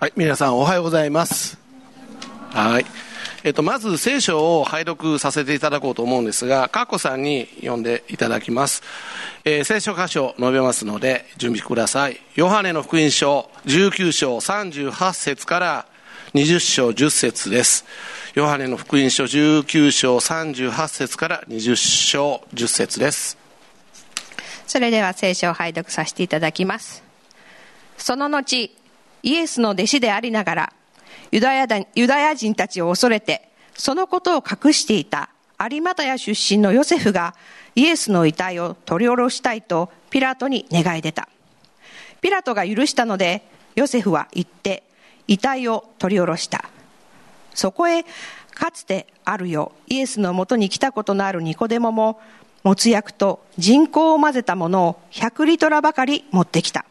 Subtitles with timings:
[0.00, 1.58] はい、皆さんおはようございます。
[2.54, 2.86] はい。
[3.44, 8.82] えっと、まず聖書を拝読させていただこうと思うんですが、カッコさんに読んでいただきます。
[9.44, 12.18] えー聖書箇所述べますので、準備ください。
[12.34, 15.86] ヨハネの福音書19章38節から
[16.32, 17.84] 20章10節です。
[18.32, 23.36] ヨハネの福音書19章38節から20章10節です。
[24.66, 27.02] それでは聖書を拝読させていただきます。
[27.98, 28.70] その後、
[29.22, 30.72] イエスの弟子でありながら、
[31.30, 37.34] ユダヤユダヤ人たちを恐れて、そのことを隠していた有股屋出身のヨセフが
[37.74, 41.28] イエスの遺体を取り下ろしたいとピラトに願い出た。
[42.20, 43.42] ピラトが許したので、
[43.74, 44.82] ヨセフは行って
[45.26, 46.68] 遺体を取り下ろした。
[47.54, 48.04] そこへ
[48.54, 52.20] かつてあるよイエスのもとに来たことのあるニコデモも
[52.62, 56.84] もつ薬と人工を混ぜたものを100リトラばかり持ってきた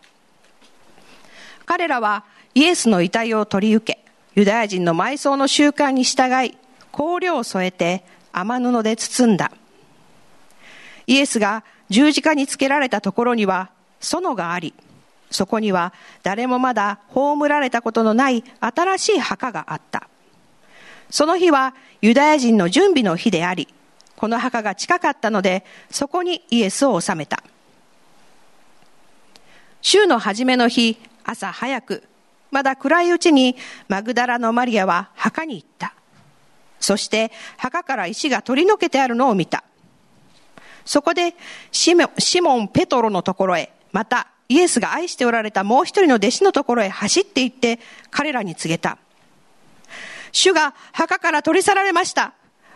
[1.70, 6.58] 彼らはイエスの遺体を取り受けユダヤ人の埋葬の習慣に従い
[6.92, 8.04] 香料を添えて
[8.34, 9.52] 雨布で包んだ
[11.06, 14.74] イエスが十字架につけられたところには園があり
[15.30, 20.10] そこには誰もまだ葬られたことのない新しい墓があった
[21.12, 23.68] その日はユダヤ人の準備の日であり、
[24.16, 27.44] この墓が近かったので、そこにイエスを収めた。
[29.82, 32.04] 週の初めの日、朝早く、
[32.52, 33.56] まだ暗いうちに
[33.88, 35.94] マグダラのマリアは墓に行った。
[36.80, 39.64] そして墓から石が取り除けてあるのを見た。
[40.86, 41.36] そこで
[41.72, 48.98] シモシモン・ペトロのところへ、またイエスが愛しておられたもう一人の弟子のところへ走って行って彼らに告げた。
[50.32, 52.34] 主が墓から取り去られました。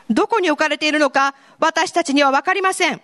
[0.10, 3.02] どこに置かれているのか私たちにはわかりません。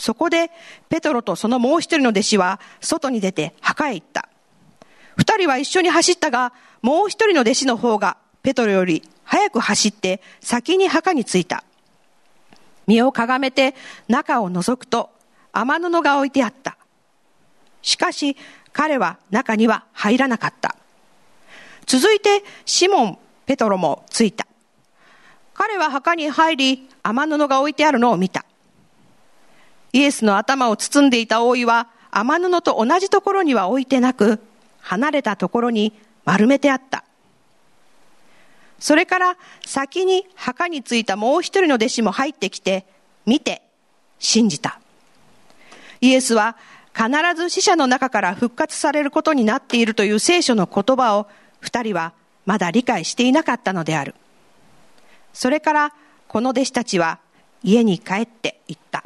[0.00, 0.50] そこで
[0.88, 4.30] ペトロとそのもう一人の弟子は外に出て墓へ行った。
[5.16, 11.64] 二人は一緒に走ったが、もう一人の弟子の方がペトロより早く走って先に墓に着いた。
[12.86, 13.74] 身をかがめて
[14.08, 15.10] 中を覗くと
[15.52, 16.78] 雨布が置いてあった。
[17.82, 18.38] しかし
[18.72, 20.76] 彼は中には入らなかった。
[21.84, 24.46] 続いてシモン・ペトロも着いた。
[25.52, 28.46] 彼は墓に入り、雨布が置いてあるのを見た。
[29.92, 34.40] イエスの頭を包んでいた覆いは雨布と同じところには置いてなく、
[34.80, 35.92] 離れたところに
[36.24, 37.04] 丸めてあった。
[38.78, 42.86] それから先に墓に着いたもう一人の弟子も入ってきて、
[43.26, 43.62] 見て、
[44.18, 44.80] 信じた。
[46.00, 46.56] イエスは
[46.94, 51.28] 必ず死者の中から復活されることになっているという聖書の言葉を
[51.60, 52.14] 二人は
[52.46, 54.14] まだ理解していなかったのである。
[55.32, 55.94] それから
[56.26, 57.18] この弟子たちは
[57.62, 59.04] 家に帰って行った。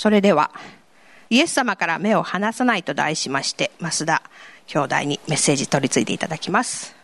[0.00, 0.50] それでは、
[1.28, 4.22] イエス様から目を離さないと題しまして、増田
[4.66, 6.96] 兄弟にメッセージ取り次いでいただきます。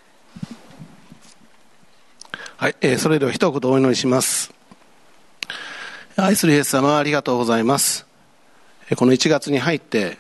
[2.57, 4.51] はい、えーそれでは一言お祈りします。
[6.17, 8.07] 愛するイエス様ありがとうございます。
[8.89, 10.17] えこの1月に入って、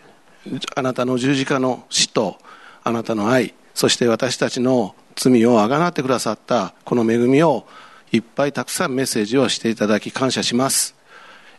[0.75, 2.37] あなたの十字架の死と、
[2.85, 7.67] あなたの愛、そして私たちの罪をあがなってくださったこの恵みを
[8.13, 10.95] いっぱいたくさんメッセージをしていただき感謝します。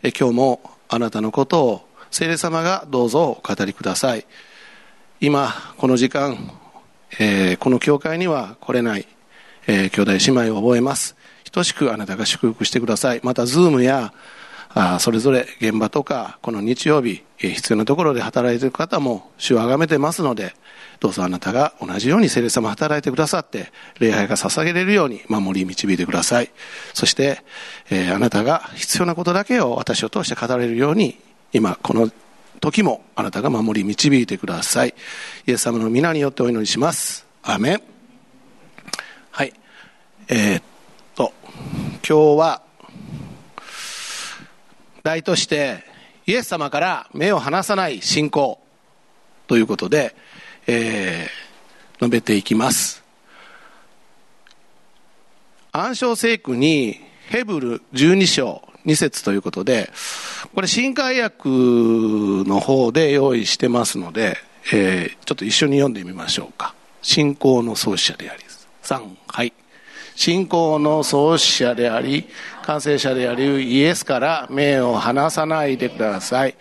[0.04, 4.26] え今日もあなたのことを聖霊様がどうぞお語りください。
[5.20, 6.52] 今、この時間、
[7.18, 9.06] えーこの教会には来れない、
[9.66, 11.16] えー兄弟姉妹を覚えます。
[11.50, 13.20] 等しくあなたが祝福してください。
[13.22, 14.12] また、ズームや、
[14.74, 20.54] あそれぞれ現場とか、この日曜日、必要なところで働いている方も主を崇めてますので、
[21.00, 26.50] どうぞあなたが同じように聖霊様働いてくださって、礼拝が捧げれるように守り導いてください。
[26.92, 27.42] そして、
[27.90, 31.18] えーあなたが必要なことだけを私を通して語れるように、
[31.52, 32.10] 今、この
[32.60, 34.94] 時もあなたが守り導いてください。
[35.46, 37.26] イエス様の皆によってお祈りします。
[37.42, 37.82] アーメン。
[39.30, 39.52] はい。
[40.28, 40.62] えーっ
[41.14, 41.32] と、
[42.06, 42.67] 今日は、
[45.02, 45.84] 題として、
[46.26, 48.60] イエス様から目を離さない信仰
[49.46, 50.14] ということで、
[50.66, 51.48] えー
[52.00, 53.02] 述べていきます。
[55.72, 59.90] 暗唱聖句にヘブル12章2節ということで、
[60.54, 64.36] これ新海訳の方で用意してますので、
[64.72, 66.74] えーちょっと一緒に読んでみましょうか。
[67.02, 68.42] 信仰の創始者であり、
[68.82, 69.52] 3、はい。
[70.18, 72.26] 信仰の創始者であり、
[72.64, 76.56] 完成者であり、イエスから目を離さないでください。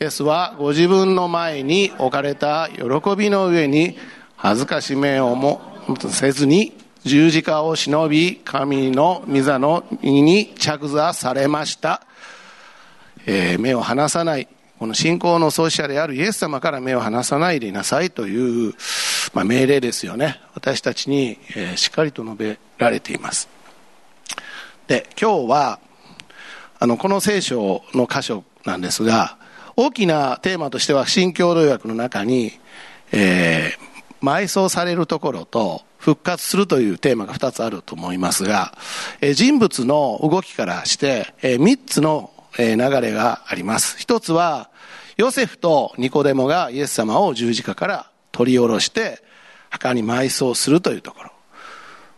[0.00, 2.84] イエスはご自分の前に置かれた喜
[3.16, 3.96] びの上に
[4.34, 5.60] 恥ずかしめをも
[6.10, 12.02] せずに十字架を忍び神の御座の右に着座されました、
[13.26, 14.48] えー目を離さない
[14.78, 18.74] この信仰の創始者であるイエス様から目を離さないでいなさいという、
[19.34, 20.40] まあ、命令ですよね。
[20.54, 23.48] 私たちに、え、しっかりと述べられています。
[24.86, 25.80] で、今日は、
[26.78, 29.36] あの、この聖書の箇所なんですが、
[29.76, 32.52] 大きなテーマとしては、新共同訳の中に、
[33.12, 38.72] えー、埋葬されるところと、復活するというテーマが2つあると思いますが、
[39.20, 43.98] えー、人物の動きからして、えー、3つの流れがあります。
[43.98, 44.70] 一つは、
[45.16, 49.20] ヨセフとニコデモがイエス様を十字架から取り下ろして、
[49.68, 51.32] 墓に埋葬するというところ。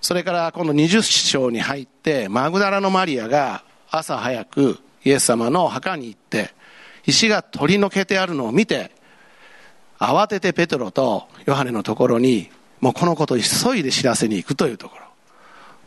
[0.02, 6.52] それから今度20章に入って、マグダラのマリアが朝早くイエス様の墓に行って、
[7.06, 8.90] 石が取り除けてあるのを見て、
[9.98, 12.50] 慌ててペトロとヨハネのところに、
[12.80, 15.06] もうこのことを急いで知らせに行くというところ。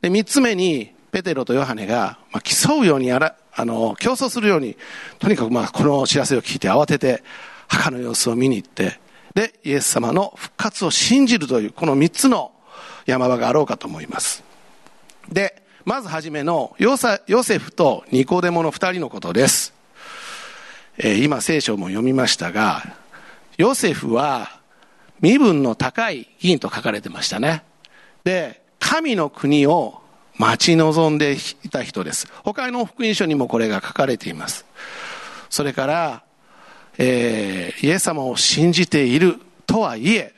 [0.01, 4.77] で、三つ目に、ペテロとヨハネが、ま、競うようにやら、あの、競争するように、
[5.19, 7.24] とにかくまあ、この知らせを聞いて慌てて、
[7.68, 9.03] 墓の様子を見に行って、
[9.33, 12.51] で、イエス様の復活を信じるという、この三つの
[13.06, 14.44] 山場があろうかと思います。
[15.30, 19.74] で、まずはじめのヨセフとニコデモの二人のことです。
[20.97, 22.83] えー、今聖書も読みましたが、
[23.57, 24.59] ヨセフは
[25.19, 27.63] 身分の高い議員と書かれてましたね。
[28.24, 30.01] で、神の国を
[30.38, 32.27] 待ち望んでいた人です。
[32.44, 34.65] 他の福音書にもこれが書かれています。
[35.50, 36.24] それから、
[36.98, 40.34] えー、イエス様を信じているとはいえ、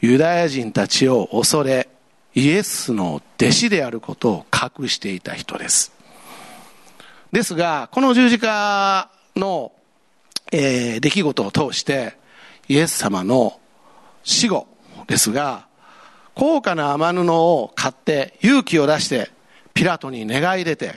[0.00, 1.88] ユダヤ人たちを恐れ、
[2.34, 5.92] イエスの弟子であることを隠していた人です。
[7.32, 9.72] ですが、この十字架の、
[10.52, 12.16] えー、出来事を通して、
[12.68, 13.58] イエス様の
[14.22, 14.66] 死後
[15.06, 15.66] ですが、
[16.36, 19.30] 高価な雨布を買って勇気を出して
[19.72, 20.94] ピラトに願い出て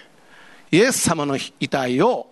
[0.69, 2.27] イエス様の遺体を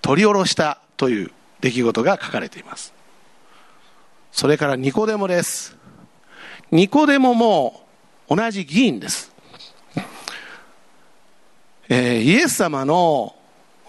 [0.00, 1.30] 取り下ろしたという
[1.62, 2.92] 出来事が書かれています。
[4.30, 5.78] それからニコデモです。
[6.70, 7.86] ニコデモも
[8.28, 9.30] 同じ議員です、
[11.88, 13.34] えー、イエス様の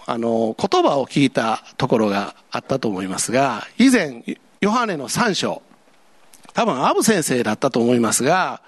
[0.06, 4.22] あの言葉を聞いたところがあったと思いますが以前
[4.60, 5.62] ヨハネの3章
[6.54, 8.62] 多分アブ先生だったと思いますが、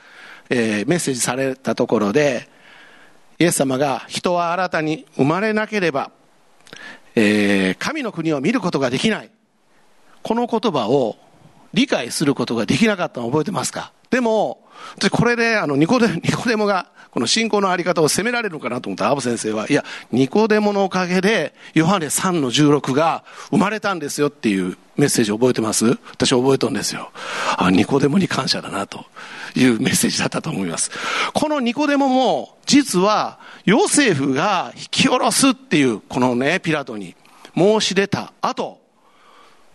[0.51, 2.49] えー、メッセージされたところで、
[3.39, 6.11] イエス様が人は新たに生まれなければ、
[7.17, 9.31] えー、神の国を見ることができない。
[10.23, 11.17] この言葉を
[11.73, 13.93] 理解することができなかったのを覚えてますか？
[14.11, 14.65] でも、
[15.11, 25.87] これで、あの、ニコデ、 ニコデモが、この信仰のあり方を責められるのかなと思ったアブ先生は、いや、ニコデモのおかげで、ヨハネ3の16が生まれたんですよっていうメッセージ覚えてます？
[26.11, 27.11] 私覚えたんですよ。
[27.57, 29.07] あ、ニコデモに感謝だなと
[29.55, 30.91] いうメッセージだったと思います。
[31.33, 37.17] このニコデモも、実は、ヨセフが引き下ろすっていう、このね、ピラトに
[37.57, 38.79] 申し出た後、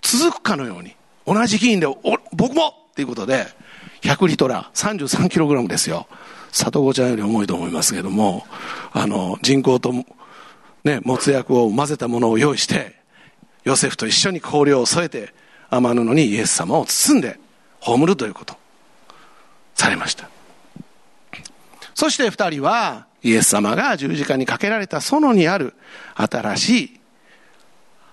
[0.03, 0.95] 続くかのように、
[1.25, 1.88] 同じ議員で、
[2.33, 3.47] 僕もっていうことで、
[4.01, 6.07] 100リトラ、33キログラムですよ。
[6.51, 8.45] 里子ちゃんより重いと思いますけども、
[8.92, 9.94] あの、人工と、
[10.83, 13.00] ね、もつ薬を混ぜたものを用意して、
[13.63, 15.33] ヨセフと一緒に香料を添えて、
[15.69, 17.39] 天布にイエス様を包んで、
[17.80, 18.56] 葬るということ、
[19.75, 20.30] されました。
[21.94, 25.75] そして二人は、イエス様が十字架にかけられた園にある
[26.15, 27.00] 新しい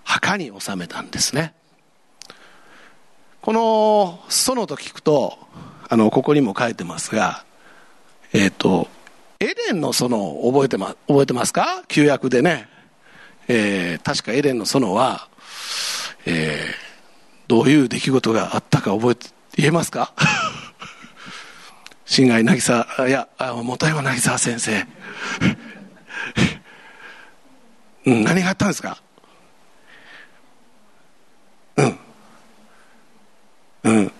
[0.04, 1.54] 墓に収めたんですね。
[3.40, 5.38] この園と聞くと、
[5.88, 7.44] あの、ここにも書いてますが、
[8.32, 8.88] えっ、ー、と、
[9.40, 11.84] エデンの園を覚えてま、覚えてますか？
[11.88, 12.68] 旧約でね。
[13.48, 15.28] えー、確かエデンの園は、
[16.26, 16.64] えー、
[17.48, 20.12] どういう出来事があったか覚えて、言えますか？
[22.04, 23.28] 新海渚、いや、
[23.62, 24.84] 元山渚先生。
[28.06, 28.98] うん、何があったんですか？
[31.76, 31.98] うん。
[33.84, 34.12] うん。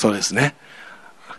[0.00, 0.54] そうですね。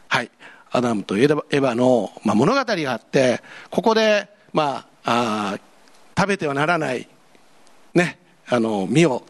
[0.07, 0.29] はい。
[0.69, 3.41] アダムとエヴァの、まあ、物語があって、
[3.71, 5.59] ここで、まあ、あ
[6.15, 7.07] 食べてはならない、
[7.95, 9.25] ね、あの、実を、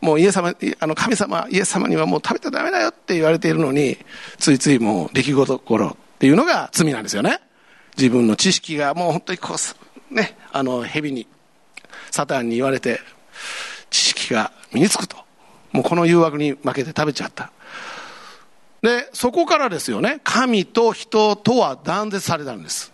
[0.00, 3.98] もうイエス様、あの、神様、イエス様にはもう食べてダメだよって言われているのに、
[4.40, 7.38] ついついもう出来事頃っていうのが罪なんですよね。
[7.96, 9.54] 自分の知識がもう本当にこ
[10.10, 11.28] う、ね、あの、蛇に、
[12.10, 12.98] サタンに言われて、
[13.90, 15.16] 知識が身につくと。
[15.70, 17.52] もうこの誘惑に負けて食べちゃった。
[18.82, 22.92] で、そこからですよね、神と人とは断絶されたんです。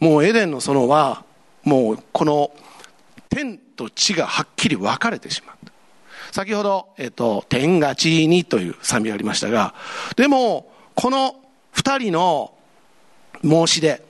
[0.00, 1.24] もうエデンの園は、
[1.62, 2.50] もうこの
[3.28, 5.72] 天と地がはっきり分かれてしまった。
[6.32, 9.74] 先ほど、えっと、天が地にという賛美がありましたが、
[10.16, 11.36] でも、この
[11.72, 12.54] 二人の
[13.42, 14.02] 申し出、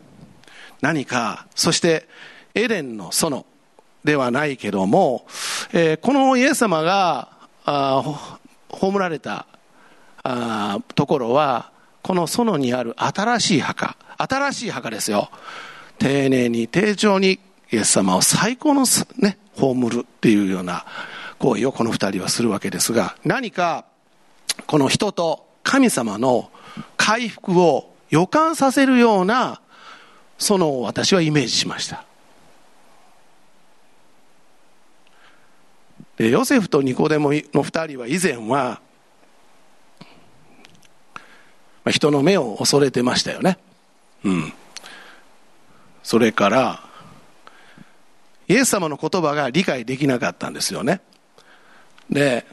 [0.80, 2.08] 何か、そして
[2.54, 3.44] エデンの園、
[4.04, 5.26] ではないけども、
[5.72, 7.28] えー、このイエス様が
[7.64, 8.02] あ
[8.70, 9.46] 葬られた
[10.30, 11.70] あところは
[12.02, 15.30] この園にある新しい墓新しい墓ですよ。
[15.98, 17.40] 丁寧に丁重に
[17.72, 18.84] イエス様を最高の
[19.16, 20.84] ね葬るっていうような
[21.38, 23.86] 行為をこの二人はするわけですが何か
[24.66, 26.50] この人と神様の
[26.98, 29.62] 回復を予感させるような
[30.36, 32.04] その私はイメージしました。
[36.18, 38.82] でヨセフとニコデモの二人は以前は
[41.90, 43.58] 人の目を恐れてましたよね。
[44.24, 44.52] うん。
[46.02, 46.80] それから
[48.48, 51.00] イエス様の言葉が理解できなかったんですよね。
[52.10, 52.46] で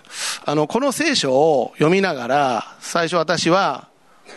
[0.46, 3.88] あのこの聖書を読みながら最初私は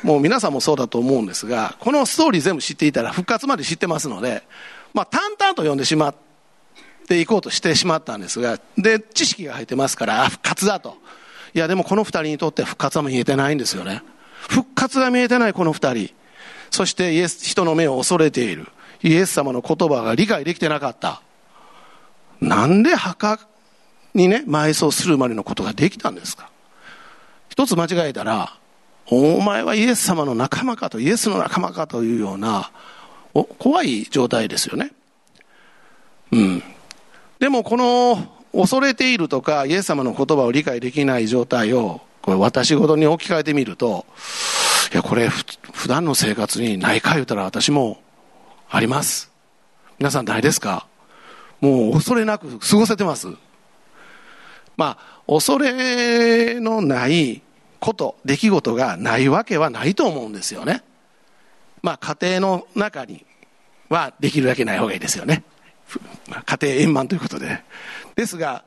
[0.04, 4.44] もう皆さんもそうだと思うんですがこのストーリー全部知っていたら復活まで知ってますので、
[4.94, 6.14] まあ、淡々と読んでしまっ
[7.08, 10.96] ていこうとしてしまったんですがで知識が入ってますからあ復活だと。
[11.54, 14.02] いやでもこの二人にとって復活は見えてないんですよね。
[14.48, 16.10] 復活が見えてないこの二人。
[16.70, 18.66] そしてイエス人の目を恐れている。
[19.02, 21.22] イエス様の言葉が理解できてなかった。
[22.40, 23.38] なんで墓
[24.14, 26.50] にね埋葬するまでのことができたんですか。
[27.48, 28.56] 一つ間違えたら
[29.10, 32.70] お前はイエス様の仲間かとイエスの仲間かというような
[33.34, 34.92] お怖い状態ですよね。
[36.32, 36.62] うん。
[37.38, 44.04] でもこの恐れているとかイエス様の言葉を理解できない状態をこれ私事に置き換えてみると
[44.92, 48.02] いやこれ普段の生活にないか言うたら私も
[48.68, 49.32] あります。
[49.98, 50.86] 皆さんないですか？
[51.62, 53.28] もう恐れなく過ごせてます。
[54.76, 57.40] まあ恐れのない
[57.80, 60.82] こと出来事がないわけはないと思うんですよね。
[61.80, 63.24] まあ家庭の中に
[63.88, 65.44] はできるだけない方がいいですよね。
[66.44, 67.64] 家庭円満ということで。
[68.16, 68.64] ですが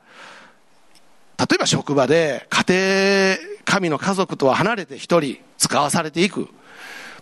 [1.42, 6.48] 例えば職場で家庭神の家族とは離れて一人使わされていく。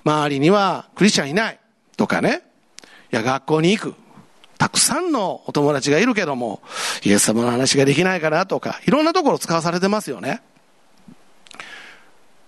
[0.04, 1.58] 周りにはクリスチャンいない
[1.96, 2.42] とかね。
[3.12, 3.94] いや学校に行く。
[4.58, 6.60] たくさんのお友達がいるけども
[7.02, 10.42] イエス様の話ができないかなとかいろんなところ使わされてますよね。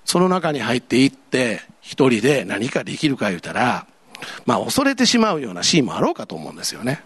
[0.05, 3.87] その中に入っていって一人で何かできるか言うたら
[4.45, 7.03] まあ恐れてしまうようなシーンもあろうかと思うんですよね。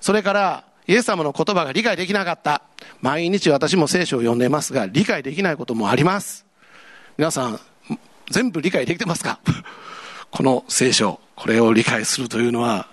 [0.00, 2.62] それからイエス様の言葉が理解できなかった。
[3.00, 6.44] 毎日私も聖書を読んでますが理解できないこともあります。
[7.16, 7.60] 皆さん
[8.28, 9.38] 全部理解できてますか？
[10.32, 12.88] この聖書これを理解するというのは。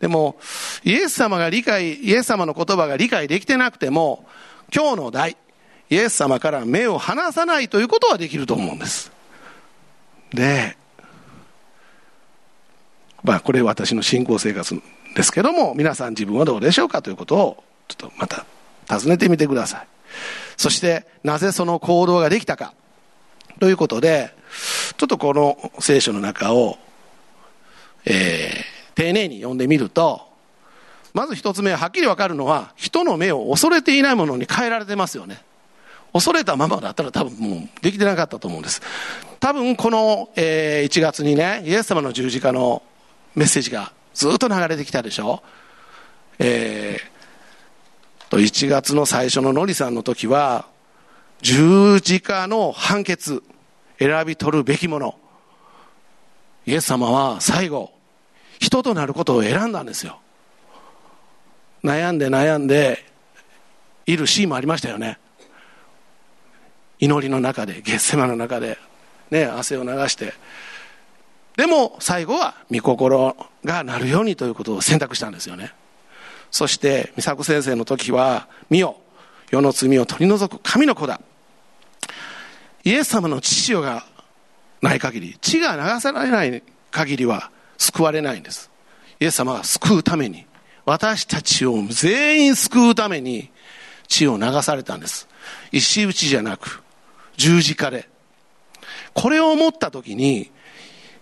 [0.00, 0.38] でも
[0.84, 4.24] イエス様が理解イエス様の言葉が理解できてなくても
[4.74, 5.36] 今日の題
[5.90, 9.12] イエス様から目を離さないということはできると思うんです。
[10.32, 10.77] で
[13.28, 14.80] まあこれ私の信仰生活
[15.14, 18.46] ですけども皆さん自分はどうでしょうかということをちょっとまた
[18.88, 19.86] 尋ねてみてください。
[20.56, 22.72] そしてなぜその行動ができたか。
[23.60, 24.34] ということで
[24.96, 26.78] ちょっとこの聖書の中を、
[28.06, 30.22] えー、丁寧に読んでみると
[31.12, 35.42] まず一つ目はっきり分かるのは人の目を恐れていないものに変えられてますよね。
[36.14, 38.80] 恐れたままだったら多分もうできてなかったと思うんです。
[39.38, 42.82] 多分この、えー、1月にねイエス様の十字架の
[43.38, 45.44] メッセージがずっと流れてきたでしょ？
[46.40, 50.66] えー、と1月の最初のノリさんの時は
[51.40, 53.44] 十字架の判決
[54.00, 55.14] 選び取るべきもの。
[56.66, 57.92] イエス様は最後
[58.58, 60.18] 人となることを選んだんですよ。
[61.84, 63.04] 悩んで悩んで
[64.04, 65.16] いるシーンもありましたよね。
[66.98, 68.78] 祈りの中でゲッセマの中で
[69.30, 70.32] ね汗を流して
[71.58, 75.72] でも最後は御心がなるようにということを選択したんですよね。
[76.52, 78.96] そして美作先生の時は「見よ
[79.50, 81.20] 世の罪を取り除く神の子だ」
[82.84, 84.06] イエス様の父親が
[84.82, 86.62] ない限り血が流されない
[86.92, 88.70] 限りは救われないんです。
[89.18, 90.46] イエス様が救うために
[90.84, 93.50] 私たちを全員救うために
[94.06, 95.26] 血を流されたんです。
[95.72, 96.84] 石打ちじゃなく
[97.36, 98.08] 十字架で。
[99.12, 100.52] これを思った時に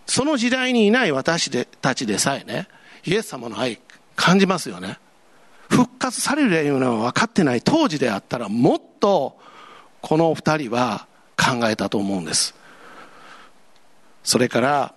[0.07, 2.69] その時代にいない私でたちでさえね
[3.05, 3.81] イエス様の愛
[4.15, 4.99] 感じますよね。
[5.69, 9.37] 復活されるというのは分かってない当時であったらもっと
[10.01, 12.55] この二人は考えたと思うんです。
[14.23, 14.95] それから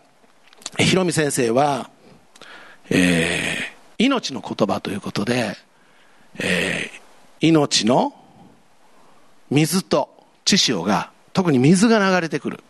[0.77, 1.89] ひろみ先生は、
[2.89, 5.55] えー、命の言葉ということで、
[6.39, 8.13] えー、命の
[9.49, 10.09] 水と
[10.45, 12.63] 血潮が特に水が流れてくる。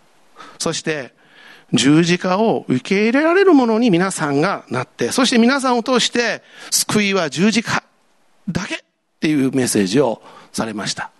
[0.57, 1.13] そして
[1.73, 7.83] 十字架を受け入れられるものに皆さんがなって、そして皆さんを通して救いは十字架
[8.49, 8.77] だけっ
[9.19, 10.21] ていうメッセージを
[10.51, 11.11] されました。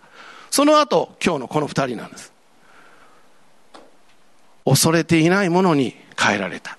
[0.50, 2.32] その後今日のこの二人なんです。
[4.64, 6.78] 恐れていないものに変えられた。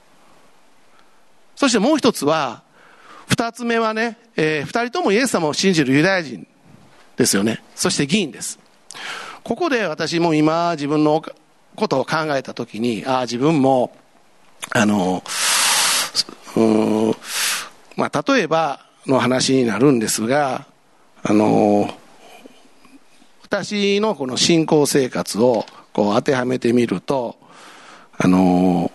[1.55, 2.63] そしてもう一つは
[3.27, 6.45] 二つ目はね、えー、二人ともイエス様を信じるユダヤ人
[7.15, 7.63] ですよね。
[7.75, 8.59] そして議員です。
[9.43, 11.23] ここで私も今自分の
[11.81, 13.91] ことを考えた時にああ自分も
[14.69, 15.23] あの
[16.55, 16.61] う
[17.09, 17.15] ん
[17.97, 20.67] まあ例えばの話になるんですが
[21.23, 21.89] あの
[23.43, 27.35] 私のこの信仰生活をこう当てはめてみると
[28.15, 28.91] あの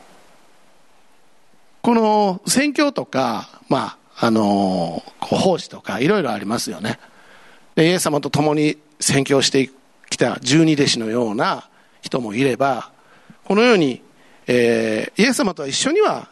[1.83, 7.01] この宣教とかまああの奉仕とかいろいろありますよね。
[7.75, 9.71] でイエス様と共に宣教して
[10.09, 11.69] きた十二弟子のような
[12.07, 12.93] 人もいれば
[13.45, 14.03] このように、
[14.47, 16.29] えー、イエス様とは一緒には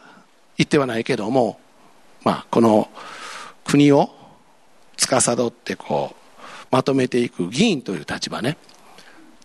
[0.57, 1.59] 行ってはないけども、
[2.23, 2.89] まあ、この
[3.65, 4.09] 国を
[4.97, 8.57] 司ってこうまとめていく議員という立場ね。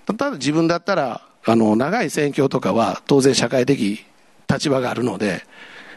[0.07, 4.05] ただ自分だったらあの長い選挙とかは当然社会的
[4.49, 5.45] 立場があるので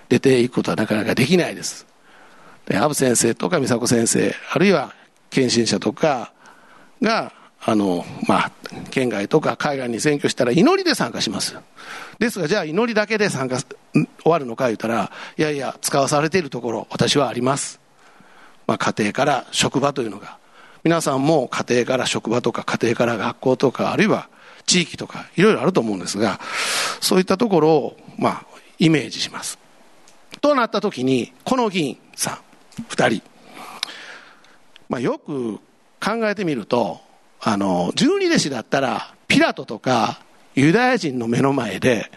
[0.10, 1.86] 出ていくことはなかなかできないです。
[2.66, 4.94] でアブ先生とか美佐子先生あるいは
[5.30, 6.32] 献身者とか
[7.02, 7.34] が
[7.66, 8.52] あの、まあ、
[8.92, 11.58] 県外とか海外に選挙したら祈りで参加します。
[12.20, 17.80] ですが、じゃあ祈りだけで参加、終わるのか言ったら、いやいや、使わされているところ、私はあります。
[18.68, 20.38] まあ、家庭から職場というのが、
[20.84, 24.28] 皆さんも家庭から職場とか家庭から学校とか、あるいは
[24.66, 26.40] 地域とか、いろいろあると思うんですが、
[27.00, 28.46] そういったところを、まあ、
[28.80, 29.58] イメージします。
[30.42, 32.38] となった時に、この議員さん、
[32.90, 33.22] 二人、
[34.90, 35.60] まあ、よく
[36.02, 37.00] 考えてみると、
[37.46, 40.22] あの、十二弟子だったら、ピラトとか
[40.56, 42.10] ユダヤ人の目の前で、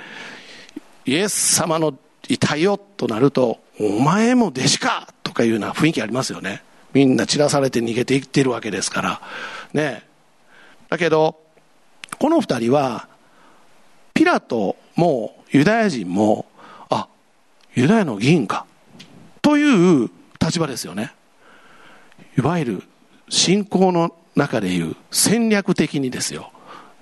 [1.04, 1.94] イエス様の
[2.28, 6.62] 遺体をとなると、お前も弟子かとかいうような雰囲気ありますよね。
[6.92, 9.20] みんな散らされて逃げていってるわけですから。
[9.72, 10.04] ね。
[10.88, 11.40] だけど、
[12.18, 13.08] この二人は、
[14.14, 16.46] ピラトもユダヤ人も、
[16.88, 17.08] あ、
[17.74, 18.64] ユダヤの議員か。
[19.42, 20.10] という
[20.40, 21.12] 立場ですよね。
[22.38, 22.82] いわゆる
[23.28, 26.52] 信仰の中でいう戦略的にですよ。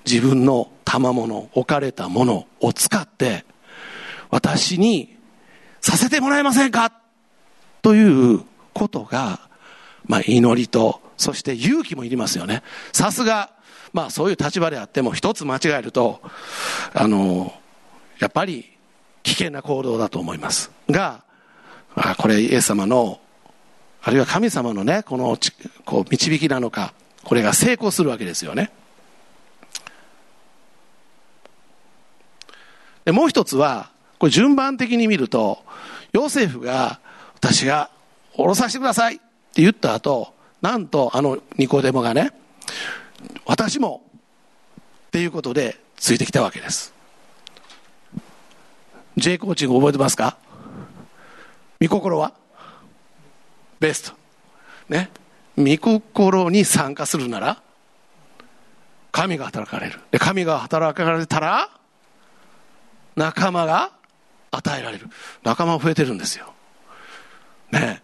[0.07, 3.44] 自分の賜物置かれたものを使って
[4.31, 5.16] 私に
[5.81, 6.92] させてもらえませんか？
[7.83, 8.42] という
[8.73, 9.40] ことが、
[10.07, 12.62] まあ、祈りとそして勇気もいりますよね。
[12.92, 13.51] さすが
[13.92, 16.20] まあそういう立場であっても一つ間違えると
[16.92, 17.53] あの
[18.18, 18.77] やっぱり
[19.23, 20.70] 危険な行動だと思います。
[20.90, 21.25] が
[21.97, 23.20] あこれイエス様の
[24.03, 25.38] あるいは神様のねこの
[25.85, 26.92] こう導きなのか
[27.25, 28.71] これが成功するわけですよね。
[33.05, 35.63] でもう一つはこれ順番的に見ると
[36.13, 37.01] ヨセフが
[37.35, 37.91] 私が
[38.35, 40.33] 降ろさせてくださいって言った後
[40.63, 42.33] なんとあのニコデモがね
[43.45, 44.03] 私も
[45.09, 46.95] っていうことでついてきたわけです。
[49.17, 50.37] J コーチング覚えてますか？
[51.79, 52.33] 見心は？
[53.81, 54.17] ベスト。
[54.89, 55.11] ね。
[55.57, 57.62] 御心に参加するなら
[59.12, 60.01] 神が働かれる。
[60.11, 61.71] で神が働かれたら
[63.17, 63.93] 仲間が
[64.51, 65.09] 与えられる。
[65.45, 66.53] 仲間増えてるんですよ。
[67.71, 68.03] ね。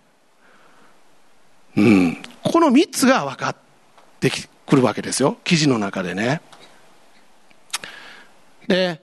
[1.76, 2.22] うん。
[2.42, 3.56] この3つが分かっ
[4.20, 5.38] てくるわけですよ。
[5.44, 6.40] 記事の中でね。
[8.68, 9.02] で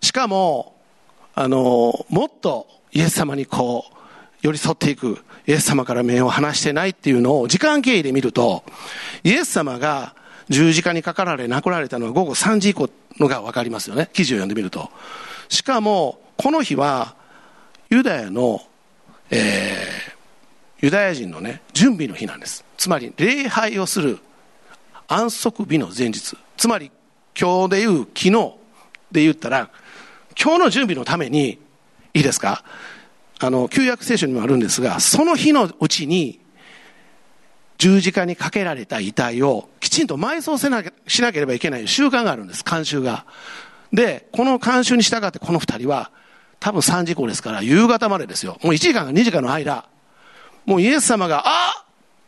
[0.00, 0.76] しかも
[1.34, 3.99] あのもっとイエス様にこう
[4.42, 8.64] 寄り添っていくイエス様から目を離してないっていうのを時間経緯で見ると、
[9.24, 10.14] イエス様が
[10.48, 14.10] 十字架にかかられ亡くられたのは午後3時以降のが分かりますよね。
[14.12, 14.90] 記事を読んでみると。
[15.48, 17.14] しかも、この日は、
[17.90, 18.62] ユダヤの、
[19.30, 22.64] えー、ユダヤ人のね、準備の日なんです。
[22.78, 24.18] つまり、礼拝をする
[25.08, 26.36] 安息日の前日。
[26.56, 26.90] つまり、
[27.38, 28.30] 今日でいう昨日
[29.12, 29.70] で言ったら、
[30.40, 31.58] 今日の準備のために、
[32.14, 32.64] いいですか？
[33.40, 36.40] あの、旧約聖書にもあるんですが、その日のうちに、
[37.78, 43.24] 十字架にかけられた遺体をきちんと埋葬せなしなければいけない習慣があるんです、慣習が。
[43.92, 46.10] で、この慣習に従ってこの二人は、
[46.60, 48.58] 多分3時以降ですから、夕方までですよ。
[48.62, 49.86] もう1時間か2時間の間、
[50.66, 51.86] もうイエス様が、あ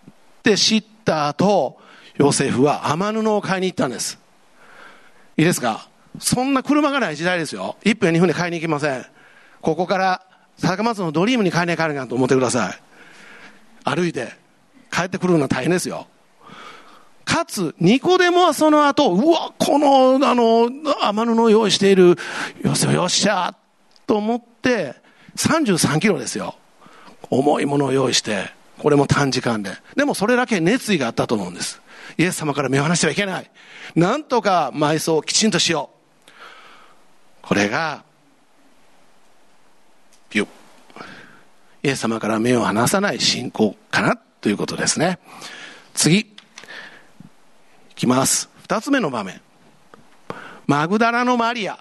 [0.08, 1.78] って知った後、
[2.16, 4.18] ヨセフは天布を買いに行ったんです。
[5.36, 5.88] いいですか？
[6.18, 7.76] そんな車がない時代ですよ。
[7.84, 9.04] 1分や2分で買いに行きません。
[9.60, 10.26] ここから
[10.62, 12.78] 高松のドリームに帰れないかなと思ってください。
[13.84, 14.32] 歩いて
[14.90, 16.06] 帰ってくるのは大変ですよ。
[17.24, 20.68] かつ、ニコデモはその後、うわ、この、あの、
[21.00, 22.16] 天布を用意している、
[22.62, 23.54] よせよっしゃ、
[24.06, 24.94] と思って、
[25.36, 26.56] 33キロですよ。
[27.30, 29.70] 重いものを用意して、これも短時間で。
[29.96, 31.80] でもそれだけ熱意があったと思うんです。
[32.18, 33.50] イエス様から目を離してはいけない。
[33.94, 35.90] なんとか埋葬をきちんとしよ
[36.26, 36.30] う。
[37.40, 38.04] これが、
[40.32, 40.48] ピュッ。
[41.82, 45.18] イエス様から目を離さない信仰かなということですね。
[45.92, 46.20] 次。
[46.20, 46.26] い
[47.94, 48.48] きます。
[48.62, 49.42] 二つ目の場面。
[50.66, 51.78] マグダラのマリア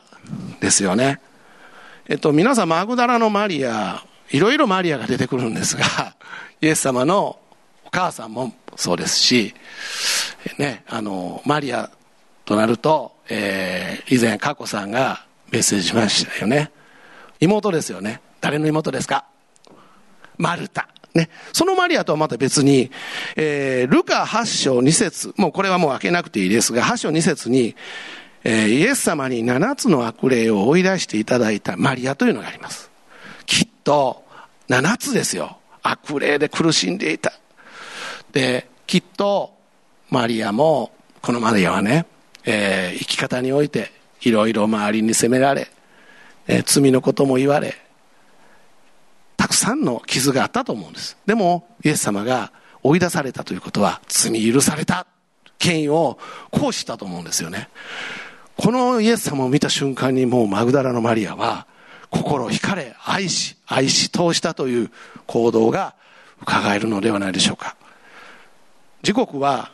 [0.60, 1.22] ですよね。
[2.10, 6.14] えっと、皆さんマグダラのマリア、いろいろマリアが出てくるんですが、
[6.60, 7.40] イエス様の
[7.86, 9.56] お母さんもそうですし、
[10.58, 11.90] ね、あの、マリア
[12.44, 16.72] となると、えー、以前、佳子さんがメッセージしましたよね。
[17.40, 18.20] 妹ですよね。
[18.41, 19.25] 誰の妹ですか？
[20.38, 20.89] マルタ。
[21.13, 21.30] ね。
[21.54, 22.91] そのマリアとはまた別に、
[23.36, 27.75] えー、ルカ8章2節もうこれはもう開けなくていいですが、8章2節に、
[28.43, 32.89] えー、イエス様に7つの悪霊を追い出していただいたマリアというのがあります。
[33.45, 34.23] きっと、
[34.69, 35.58] 7つですよ。
[35.84, 37.34] 悪霊で苦しんでいた。
[38.32, 39.54] で、きっと、
[40.10, 42.06] マリアも、このマリアはね、
[42.45, 45.67] えー、生き方において、いろいろ周りに責められ、
[46.47, 47.75] えー、罪のことも言われ、
[49.62, 51.17] さんの傷があったと思うんです。
[51.26, 52.52] でも、イエス様が
[52.84, 55.06] 追い出されたということは、罪許された、
[55.60, 56.17] 権威を
[56.50, 57.69] 行使したと思うんですよね。
[58.58, 61.67] このイエス様を見た瞬間にもうマグダラのマリアは、
[62.10, 64.91] 心惹かれ、愛し、愛し通したという
[65.28, 65.93] 行動が
[66.41, 67.76] 伺えるのではないでしょうか。
[69.04, 69.71] 時刻は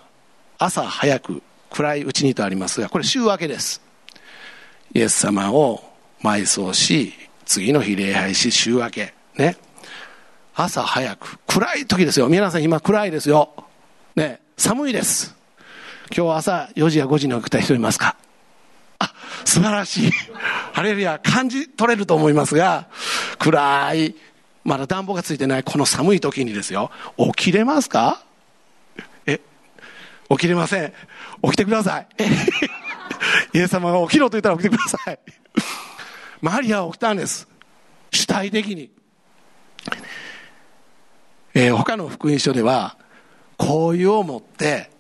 [0.58, 3.82] 朝早く暗いうちにとありますが、これ週明けです。
[4.94, 5.82] イエス様を
[6.22, 7.14] 埋葬し、
[7.46, 9.14] 次の日礼拝し、週明け。
[9.38, 9.56] ね。
[10.60, 11.38] 朝早く。
[11.46, 12.30] 暗い時ですよ。
[12.30, 13.54] 皆さん今暗いですよ。
[14.16, 14.42] ね。
[14.58, 15.36] 寒いです。
[16.16, 18.18] 今日朝4時や5時に起きた人いますか？
[18.98, 19.14] あ、
[19.46, 20.12] 素晴らしい。
[20.74, 22.88] ハレルヤ、感じ取れると思いますが、
[23.38, 24.16] 暗い、
[24.64, 26.90] まだ暖房がついてないこの寒い時にですよ。
[27.36, 28.24] 起きれますか？
[29.28, 29.40] え、
[30.32, 30.94] 起きれません。
[31.44, 32.08] 起きてください。
[33.54, 35.20] イエス様が起きろと言ったら起きてください。
[36.42, 37.48] マリアは起きたんです。
[38.12, 38.97] 主体的に。
[41.58, 42.98] えー、他の福音書では、
[43.58, 44.92] 香油を持って、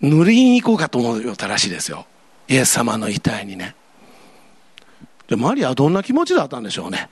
[0.00, 2.06] 塗りに行こうかと思ったらしいですよ。
[2.48, 3.76] イエス様の遺体にね。
[5.28, 7.10] で、マリアはどんな気持ちだったんでしょうね。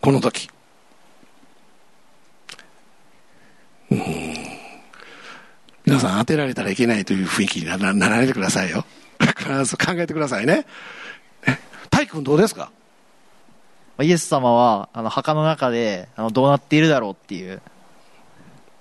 [0.00, 0.48] この時。
[3.90, 4.00] うん
[5.84, 8.86] 皆さん当てられたらいけないという雰囲気にならないでくださいよ。
[9.38, 10.64] 必ず考えてくださいね。
[11.90, 12.70] 大君どうですか？
[14.00, 17.60] イエス様は、あの、墓の中で、あの、どうなっているだろうっていう。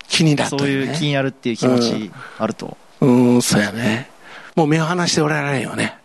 [0.07, 2.77] 気になる、ね、そういう気になるっていう気持ちあると。
[3.01, 4.09] うん、うんそうやね。
[4.55, 5.97] もう目を離しておられないよね。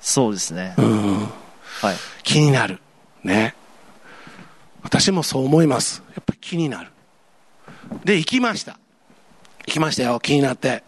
[0.00, 0.74] そうですね。
[0.78, 1.18] うん。
[1.80, 1.96] はい。
[2.22, 2.80] 気になる。
[3.22, 3.54] ね。
[4.82, 6.02] 私もそう思います。
[6.14, 6.90] やっぱり気になる。
[8.04, 8.78] で、行きました。
[9.66, 10.82] 行きましたよ、気になって。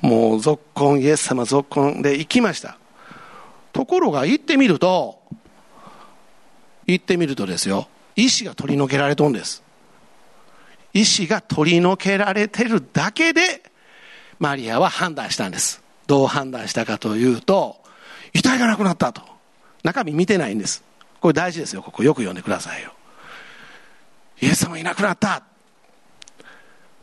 [0.00, 2.76] もう、続婚、イエス様続婚で行きました。
[3.72, 5.22] ところが、行ってみると、
[6.88, 9.62] 行ってみるとですよ、石が取り除けられとんです。
[10.94, 13.62] 石が取り除けられてるだけで、
[14.38, 15.82] マリアは判断したんです。
[16.06, 17.76] どう判断したかというと、
[18.32, 19.22] 遺体がなくなったと。
[19.84, 20.82] 中身見てないんです。
[21.20, 21.82] これ大事ですよ。
[21.82, 22.92] ここよく読んでくださいよ。
[24.40, 25.42] イエス様いなくなった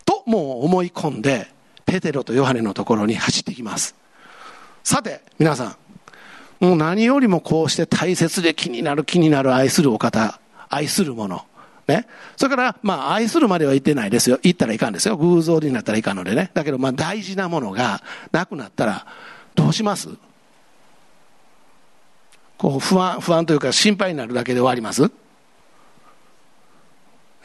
[0.06, 1.52] ともう思い込んで、
[1.86, 3.96] ペテロとヨハネのところに走ってきます。
[4.84, 5.76] さて、皆さん、
[6.60, 10.40] もう何よりもこうして大切で気になる気になる愛するお方、
[10.70, 11.46] 愛するもの。
[11.88, 12.08] ね。
[12.38, 14.40] それから、まあ、愛するまでは言ってないですよ。
[14.42, 15.18] 言ったらいかんですよ。
[15.18, 16.50] 偶像になったらいかんのでね。
[16.54, 19.06] だけど、まあ、大事なものがなくなったら、
[19.54, 20.10] どうします？
[22.58, 25.12] こう、不安、不安というか心配になるだけで終わります？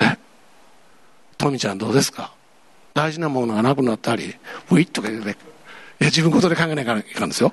[0.01, 0.17] え？
[1.37, 2.33] トミちゃんどうですか？
[2.95, 4.37] 大事なものがなくなったり、
[4.71, 5.35] ウィッとか言って、い
[5.99, 7.53] や、自分ことで考えないからいかんですよ。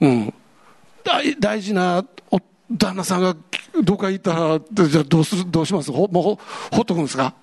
[0.00, 0.34] うん。
[1.04, 3.34] 大大事なお旦那さんが
[3.82, 5.90] どっか行ったら、じゃあどうする、どうします？
[5.92, 6.40] ほ、もうほ、
[6.72, 7.34] ほっとくんですか？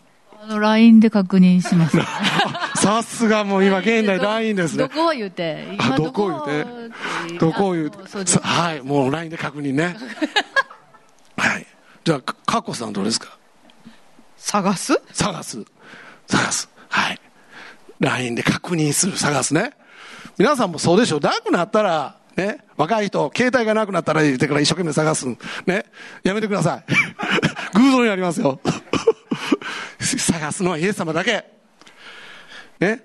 [0.42, 1.98] あの、LINE で確認します。
[2.78, 4.84] さすがもう今現代 LINE ですね。
[4.84, 5.68] どこを言うて？
[5.74, 6.92] 今どこを言う
[7.32, 7.38] て？
[7.40, 7.98] どこを言うて？
[8.42, 9.96] はい、もう LINE で確認ね。
[11.38, 11.66] はい。
[12.04, 13.38] じゃあ、かこさんどうですか？
[14.38, 15.02] 探す？
[15.12, 15.66] 探す。
[16.28, 16.70] 探す。
[16.90, 17.20] はい。
[18.00, 19.72] LINE で確認する、探すね。
[20.38, 21.20] 皆さんもそうでしょう。
[21.22, 25.28] なくなったら、ね、若い人、携帯がなくなったら言ってから一生懸命探す。
[25.66, 25.86] ね、
[26.24, 26.94] やめてください。
[27.78, 28.60] 偶像になりますよ。
[30.00, 31.46] 探すのはイエス様だけ。
[32.80, 33.04] ね。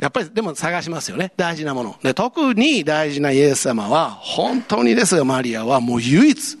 [0.00, 1.32] やっぱりでも探しますよね。
[1.36, 1.96] 大事なもの。
[2.02, 6.58] で、特に大事なイエス様は、本当にですよ、マリアはもう唯一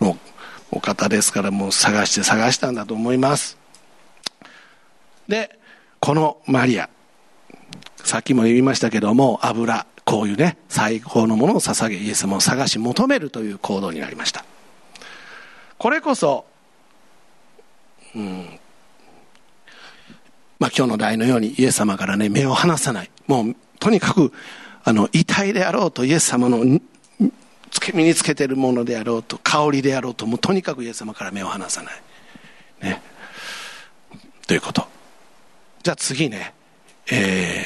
[0.00, 0.16] の
[0.70, 3.60] お方ですから、もう探して探したんだと思います。
[5.30, 5.58] で
[6.00, 6.90] このマリア
[8.02, 14.44] さっきも言いましたけども油こういうね最高のものを捧げイエス様を探し求めるという行動になりました。
[15.78, 16.44] これこそ
[18.14, 18.58] うん。
[20.58, 23.10] まあ今日の題のようにイエス様からね目を離さない。
[23.26, 24.32] もうとにかく
[24.84, 26.58] あの遺体であろうとイエス様の
[27.94, 31.94] 身につけてるものであろうと香りであろうともうとにかくイエス様から目を離さない。
[32.82, 33.02] ね。
[34.46, 34.86] ということ。
[35.82, 36.54] じゃあ次ね。
[37.10, 37.64] え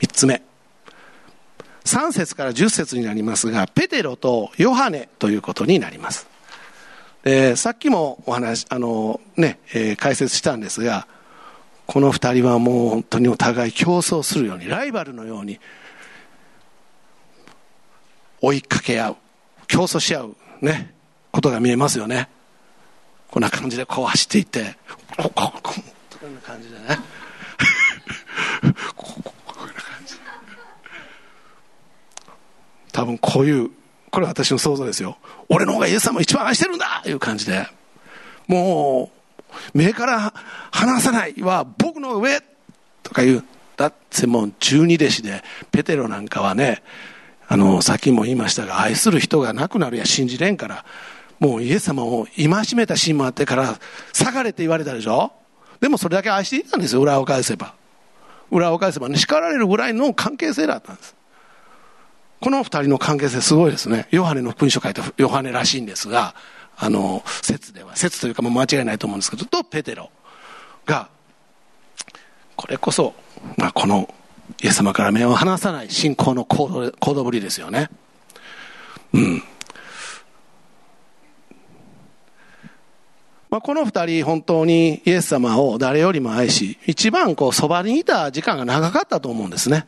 [0.00, 0.42] ー、3つ目。
[1.84, 6.26] 3節から10節になりますがペテロとヨハネということになります。
[7.22, 11.06] でさっきもお話あのね、えー、解説したんですが
[11.86, 15.58] この2人はもう本当にお互い競争するようにライバルのように
[18.40, 19.16] 追いかけ合う
[19.66, 20.94] 競争し合うね
[21.30, 22.28] ことが見えますよね。
[23.30, 24.76] こんな感じでこう走っていって
[25.16, 26.84] こんな感じでね
[28.94, 30.14] こここんな感じ
[32.94, 33.70] 多分こういう
[34.12, 35.18] これは私の想像ですよ。
[35.48, 37.00] 俺の方がイエス様を一番愛してるんだ！
[37.02, 37.66] という感じで。
[38.46, 39.10] も
[39.74, 40.32] う目から
[40.70, 42.40] 離さないは僕の上
[43.02, 43.44] とか言う
[43.76, 46.84] だってもう十二弟子でペテロなんかはね
[47.48, 50.84] あのさっきも言いましたが愛する人が亡くなるや信じれんから
[51.40, 53.78] もうイエス様を戒めたシーンもあってから
[54.12, 55.32] 下がれって言われたでしょ？
[55.80, 57.74] でもそれだけ愛していたんですよ裏を返せば。
[58.52, 61.16] 裏を返せばね叱られるぐらいの関係性だったんです。
[62.44, 64.06] この二人の関係性すごいですね。
[64.10, 66.34] ヨハネの福音書書いたヨハネらしいんですが
[66.76, 70.10] あの説では説というかもう間違いないと思うんですけどとペテロ
[70.84, 71.08] が
[72.54, 73.14] これこそ、
[73.56, 74.12] まあ、この
[74.62, 77.88] イエス様から目を離さない信仰の行動行動ぶりですよね。
[79.14, 79.42] うん。
[83.48, 89.86] まあ、この二人本当にイエス様を誰よりも愛し一番こうそばにいた時間が長かったと思うんですね。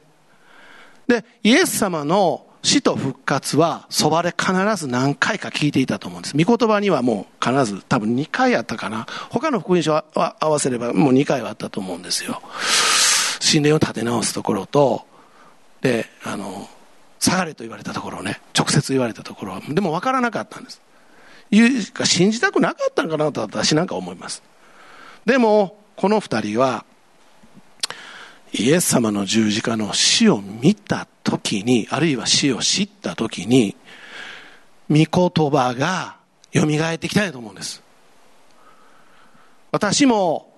[1.09, 6.37] でイエス様の死と復活はそばで必ず何回か聞いていたと思うんです。
[6.37, 9.07] 御言葉にはもう必ず多分2回あったかな。
[9.31, 12.42] 他の福音書は合わせればもう2回はあったと思うんですよ。
[13.40, 15.07] 神殿を立て直すところと、
[15.81, 16.69] で、あの、
[17.21, 20.81] 下がれと言われたところをね、直接言われたところは、でも分からなかったんです。
[21.53, 24.42] いうか信じたくなかったんかなと私なんか思います。
[25.25, 26.85] でも、この二人は、
[28.52, 33.76] イエス様の十字架の死を見た時に、あるいは死を知った時に、
[34.88, 36.16] 御言葉が
[36.54, 37.82] 蘇ってきたいと思うんです。
[39.72, 40.54] 私も、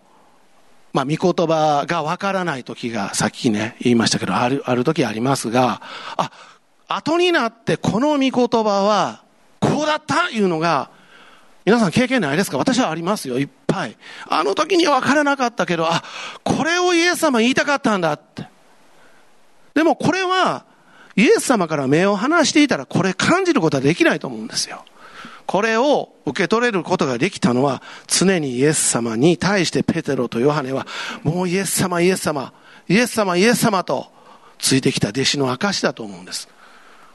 [0.93, 5.83] まあ、御言葉がわからない時が、さっきね、言いましたけど、ある、ある時ありますが、
[6.17, 6.31] あ、
[6.89, 9.23] 後になってこの御言葉は、
[9.61, 10.31] こうだった？
[10.31, 10.91] いうのが、
[11.69, 12.57] 皆さん経験ないですか？
[12.57, 13.97] 私はありますよ、いっぱい。
[14.27, 16.03] あの時には分からなかったけど、あ、
[16.43, 18.49] これをイエス様言いたかったんだって。
[19.75, 20.65] でもこれは、
[21.15, 24.83] イエス様から目を離していたら、これ感じることはできないと思うんですよ。
[25.45, 30.87] これを受け取れることができたのは、常にイエス様に対してペテロとヨハネは、
[31.23, 32.55] もうイエス様、イエス様、
[32.89, 34.11] イエス様、イエス様と、
[34.59, 36.49] ついてきた弟子の証だと思うんです。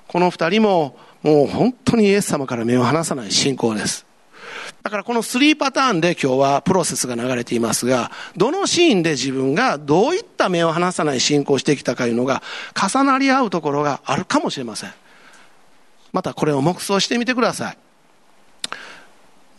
[0.08, 4.06] この二人も、もう本当にイエス様から目を離さない信仰です。
[4.84, 12.44] だからこの3パターンで今日はプロセスが流れていますが、どのシーンで自分がどういった目を離さない信仰してきたかいうのが
[12.76, 14.94] 重なり合うところがあるかもしれません。
[16.12, 17.78] またこれを黙想してみてください。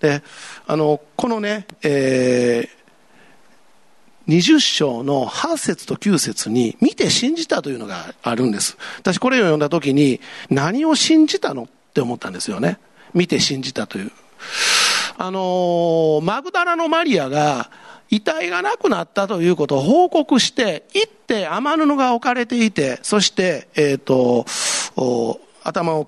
[0.01, 0.23] で、
[0.67, 8.77] あの、このね、えー、20章の8節と9節に見て信じたというのがあるんです。
[8.99, 12.79] 私これを読んだ時に何を信じたのって思ったんですよね。
[13.15, 14.13] 見て信じたという。
[15.17, 17.71] あの、マグダラのマリアが
[18.11, 24.47] 遺体がなくなったということを報告して、行って雨布が置かれていて、そして、え、ー、と、
[25.63, 26.07] 頭を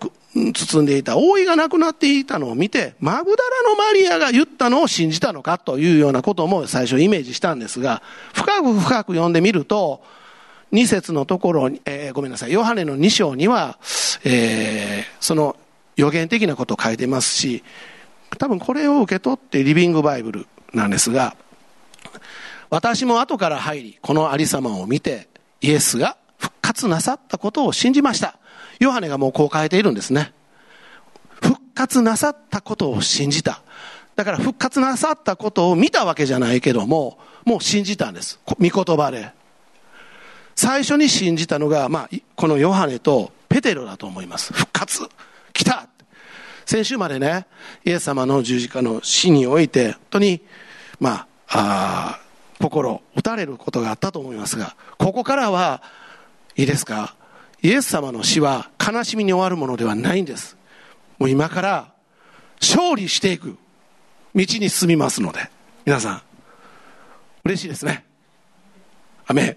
[0.52, 8.02] 包んでいた覆いがなくなっていたのを見て、マグダラのマリアが言ったのを信じたのかというようなことも最初イメージしたんですが、
[8.34, 10.02] 深く深く読んでみると、
[10.72, 13.78] 2節のところに、えー、ごめんなさい、ヨハネの2章には、
[14.24, 15.56] えー、その
[15.96, 17.64] 予言的なことを書いてますし、
[18.38, 21.36] 多分これを受け取ってリビングバイブルなんですが、
[22.70, 25.28] 私も後から入り、このありさまを見て、
[25.60, 28.38] イエスが復活なさったことを信じました。
[28.80, 30.32] ヨハネがもうこう書いているんですね。
[31.40, 33.62] 復活なさったことを信じた。
[34.16, 38.40] だから復活なさったことを見たわけじゃないけども、もう信じたんです。
[38.46, 39.30] 御言葉で。
[40.54, 44.52] 最初に信じたのが、まあ、このヨハネとペテロだと思います。
[44.54, 45.06] 復活
[45.52, 45.86] 来た
[46.66, 47.46] 先週までね、
[47.84, 50.42] イエス様の十字架の死において、本当に、
[51.00, 52.20] まあ、あ
[52.60, 55.82] 心打たれることがあったと思いますがここからは
[56.56, 57.14] いいですか？
[57.62, 60.56] イエス様の死は悲しみに終わるものではないんです。
[61.18, 61.92] もう今から
[62.60, 63.58] 勝利していく
[64.34, 65.50] 道に進みますので。
[65.84, 66.22] 皆さん
[67.44, 68.04] 嬉しいですね。
[69.26, 69.56] アメ、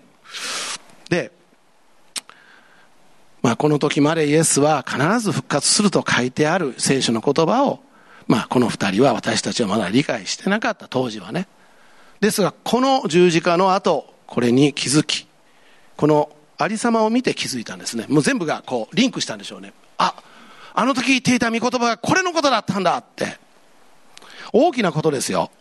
[3.41, 7.79] まあ、この時までイエスは必ず復活すると書いてある聖書の言葉を、
[8.27, 11.47] まあ、この二人は私たちはまだ理解してなかった当時はね。
[12.19, 15.25] ですがこの十字架の後これに気づき
[15.95, 18.05] このありさまを見て気づいたんですね。
[18.09, 19.73] もう全部がこうリンクしたんでしょうね。
[19.97, 20.13] あ
[20.73, 23.37] あの時言っていた御言葉がこれのことだったんだって。
[24.51, 25.51] 大きなことですよ。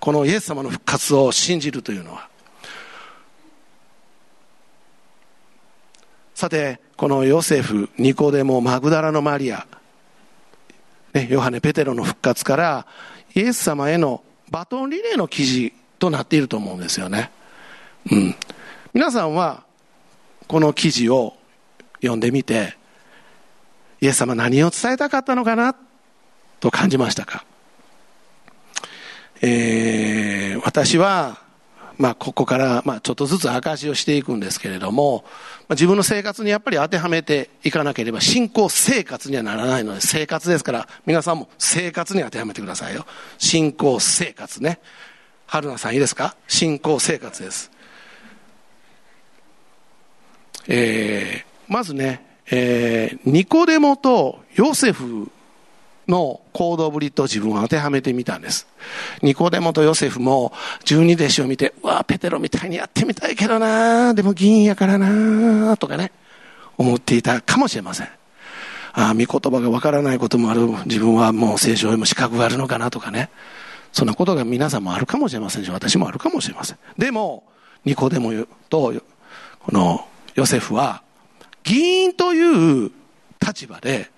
[0.00, 2.28] このイエス様の復活を信じるというのは。
[6.38, 9.66] さてこのヨセフニコデモマグダラのマリア、
[11.12, 12.86] ね、ヨハネ・ペテロの復活から
[13.34, 17.32] イエス様へのバトンリレーの記事となっていると思うんですよね、
[18.12, 18.36] うん、
[18.94, 19.64] 皆さんは
[20.46, 21.34] この記事を
[22.02, 22.76] 読んでみて
[24.00, 25.74] イエス様何を伝えたかったのかな
[26.60, 27.44] と感じましたか、
[29.42, 31.47] えー、私は
[31.98, 35.30] まあ、ここから、まあ、ちょっとずつ証しをしていくんですけれども、ま
[35.70, 43.04] あ、自分の生活にやっぱり当てはめていかなければ信仰生活にはならないので、生活ですから、皆さんも生活に当てはめてくださいよ。
[43.36, 44.78] 信仰生活ね。
[45.46, 46.36] 春菜さんいいですか？
[46.46, 47.70] 信仰生活です。
[50.68, 55.30] えー、まずね、えー、ニコデモとヨセフ
[56.08, 58.66] の行動ぶりと自分を当てはめてみたんです。
[59.22, 60.52] ニコデモとヨセフも
[60.84, 66.12] 十二弟子を見て、うわペテロみたいにやってみたいけどなでも議員やからなとかね、
[66.78, 68.08] 思っていたかもしれません。
[68.94, 70.66] ああ、見言葉がわからないこともある。
[70.86, 73.30] 自分はもう聖書を読む資格があるのかなとかね。
[73.92, 76.78] そんなことが皆さんもあるかもしれませんし、私もあるかもしれません。
[76.96, 77.44] でも、
[77.84, 78.32] ニコデモ
[78.68, 78.92] と、
[79.60, 81.02] このヨセフは、
[81.64, 82.90] 議員という
[83.40, 84.10] 立場で、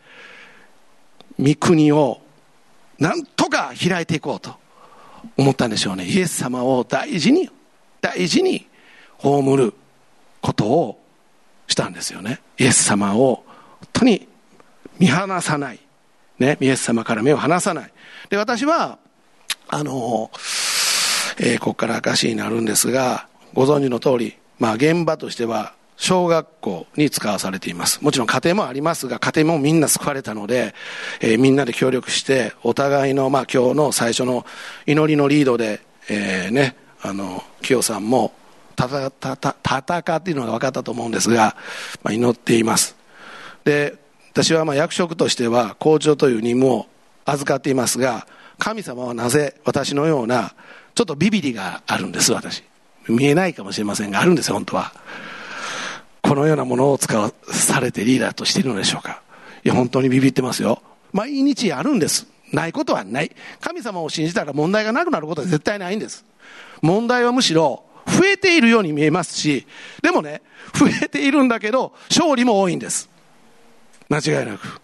[1.41, 2.21] 御国を
[2.99, 4.55] なんとか開いていこうと
[5.37, 6.05] 思ったんでしょうね。
[6.05, 7.51] イエス様を大事に
[8.01, 8.67] 大事に
[9.19, 9.75] 葬る
[10.41, 11.01] ことを
[11.67, 12.41] したんですよね。
[12.59, 14.29] イエス様を本当に
[14.99, 15.81] 見放さない、
[16.39, 17.93] ね、イエス様から目を離さない。
[18.29, 18.99] で私は
[19.69, 20.31] あの、
[21.39, 28.03] えー、ここから証になるんですがご存知の通り、まあ、現場としては小学校に使わされています。
[28.03, 30.75] もちろん家庭もありますが、家庭もみんな救われたので、
[31.21, 34.47] えー、みんなで協力して、お互いの、まあ今日の最初の
[34.87, 38.33] 祈りのリードで、えー、ね、あの、清さんも
[38.79, 41.55] 戦戦っているのが分かったと思うんですが、
[42.03, 42.97] まあ、祈っています。
[43.65, 43.95] で、
[44.33, 46.87] 私はまあ役職としては校長という任務を
[47.27, 48.27] 預かっていますが、
[48.59, 50.55] 神様はなぜ私のような、
[50.95, 52.65] ちょっとビビリがあるんです、私。
[53.07, 54.95] 見えないかもしれませんが、あるんですよ、本当は。
[56.23, 59.23] このようなものを使わされてリーダーとしているのでしょうか
[59.65, 60.83] いや、本当にビビってますよ。
[61.13, 62.27] 毎日あるんです。
[62.53, 63.31] ないことはない。
[63.61, 66.25] 神様を信じたら問題がなくなることは絶対ないんです。
[66.83, 69.67] 問題はむしろ増えているように見えますし、
[70.03, 70.43] でもね、
[70.75, 73.09] 増えているんだけど、勝利も多いんです。
[74.09, 74.81] 間違いなく。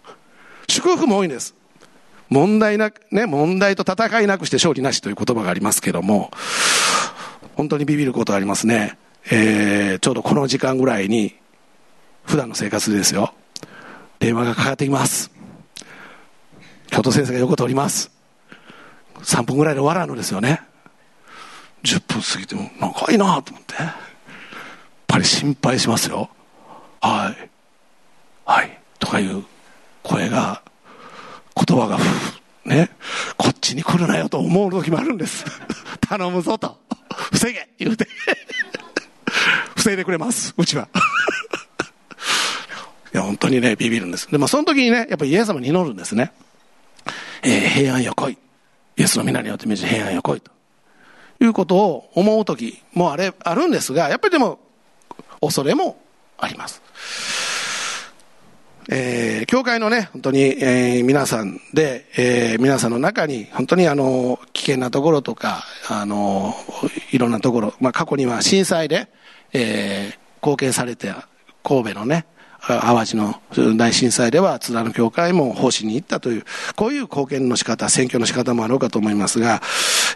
[0.69, 1.55] 祝福も多いんです。
[2.29, 6.31] 問題なく、ね、問題と戦いなくして勝利なしという言葉がありますけども、
[7.55, 8.97] 本当にビビることありますね。
[9.29, 11.35] えー、ちょうどこの時間ぐらいに、
[12.23, 13.33] 普段の生活ですよ、
[14.19, 15.31] 電話がかかってきます。
[16.87, 18.11] 教頭先生が横通ります。
[19.23, 20.61] 3分ぐらいで終わらんのですよね。
[21.83, 23.75] 10分過ぎても長いなと思って。
[23.75, 23.93] やっ
[25.07, 26.29] ぱり心配しますよ。
[27.01, 27.49] はい。
[28.45, 28.79] はい。
[28.99, 29.43] とかいう
[30.03, 30.61] 声が、
[31.55, 31.97] 言葉が、
[32.65, 32.89] ね、
[33.37, 35.45] こっちに来るなよと思う時もあるんです。
[35.99, 36.77] 頼むぞと。
[37.31, 38.07] 防げ言うて。
[39.87, 40.89] 防いでくれます、うちは。
[43.13, 44.29] いや、本当にね、ビビるんです。
[44.29, 46.33] で、もその時にね、やっぱりイエス様に祈るんですね。
[47.41, 48.37] えー、平安よ来い。
[48.97, 50.41] イエスの皆によって見平安よ来い。
[50.41, 50.51] と
[51.39, 54.59] いうことを思う時もあれ、あるんですが、やっぱりでも、
[55.39, 55.97] 恐れも
[56.37, 56.81] あります。
[58.89, 66.53] えー、教会のね、本当に、えー、皆さんで、えー、皆さんの中に、本当にあの、危険なところとか、あの、
[67.11, 69.07] いろんなところ、まあ、過去には震災で、
[69.53, 71.13] えー、貢献されて
[71.63, 72.25] 神戸のね、
[72.59, 73.35] 淡路の
[73.77, 76.45] 大震災では津田の教会も奉仕に行ったという、
[76.75, 79.61] こういう貢献の仕方、選挙の仕方もあろうかと思いますが、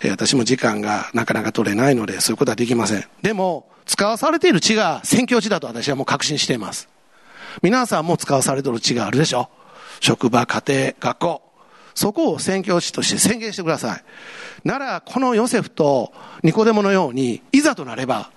[0.02, 3.06] えー、私も時間がなかなか取れないので、そういうことはできません。
[3.22, 6.90] でも、使わされている地が宣教地だと私はもう確信しています。
[7.62, 9.50] 皆さんも使わされている地があるでしょ
[10.00, 11.42] 職場、家庭、学校。
[11.94, 14.04] そこを宣教師として宣言してください。
[14.64, 16.14] なら、このヨセフと
[16.44, 18.32] ニコデモのように、いざとなれば、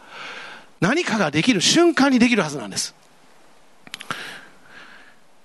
[0.81, 2.95] 何かができる瞬間にできるはずなんです。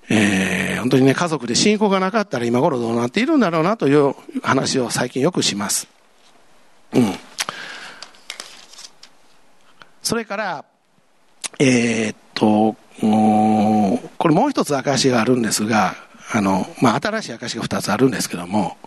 [0.10, 5.88] えー、本当にね、家族で信仰がなかったら今頃どうなっているんだろうなという話を最近よくします。
[6.94, 7.16] うん。
[10.02, 10.66] それから、
[11.60, 12.76] えー、っと、
[14.18, 15.96] これもう一つ証があるんですが、
[16.32, 18.78] あの、まあ、新しい証が二つあるんですけども、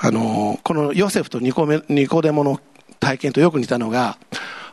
[0.00, 2.60] あの、このヨセフとニコメニコデモの
[2.98, 4.18] 体験とよく似たのが、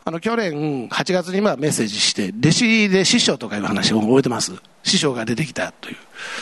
[0.04, 5.96] あの、去年8月にまあメッセージして、弟子で師匠とかいう話を覚えてます師匠が出てきたという。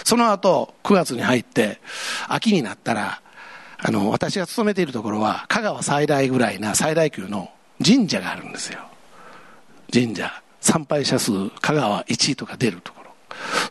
[0.04, 1.80] その後、9月に入って、
[2.28, 3.20] 秋になったら、
[3.78, 7.50] あの、私が勤めているところは、香川最大ぐらいな最大級の
[7.84, 8.80] 神社があるんですよ。
[9.92, 10.42] 神社。
[10.60, 13.10] 参拝者数、香川1位とか出るところ。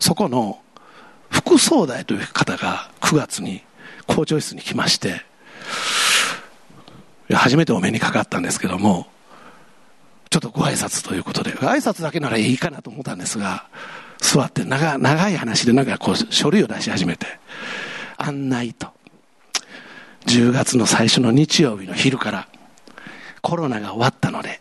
[0.00, 0.60] そこの
[1.30, 3.62] 副総代という方が9月に
[4.06, 5.22] 校長室に来まして、
[7.30, 9.06] 初めてお目にかかったんですけども、
[10.30, 13.66] ちょっとご挨拶ということで、挨拶だけならいいかなと思ったんですが、
[14.18, 17.26] 座って長長い話でなんかこう書類を出し始めて、
[18.18, 18.88] 案内と、
[20.26, 22.48] 10月の最初の日曜日の昼から
[23.40, 24.60] コロナが終わったので、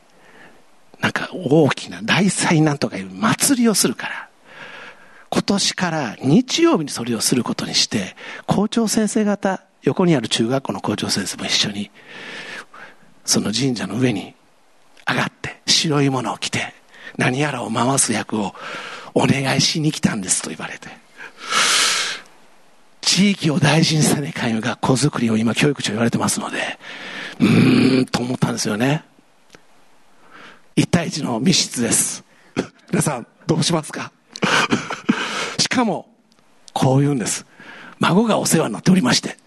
[1.01, 4.30] なんか大きな大祭なんとかいう祭りをするから、
[5.30, 8.15] 今年から日曜日にそれをすることにして、
[8.45, 11.91] 校長先生方、横にある中学校の校長先生も一緒に、
[13.26, 14.37] その神社の上に
[15.08, 16.74] 上がって白いものを着て
[17.18, 18.53] 何やらを回す役を
[19.14, 20.89] お願いしに来たんですと言われて。
[23.01, 26.78] 地域を大事にさねかん学校づくりを今教育長言われてますので
[27.39, 29.05] うーんと思ったんですよね。
[30.76, 32.24] 一対一の密室です。
[32.91, 34.12] 皆さんどうしますか？
[35.58, 36.14] しかも
[36.74, 37.45] こう言うんです。
[37.99, 39.38] 孫がお世話になっておりまして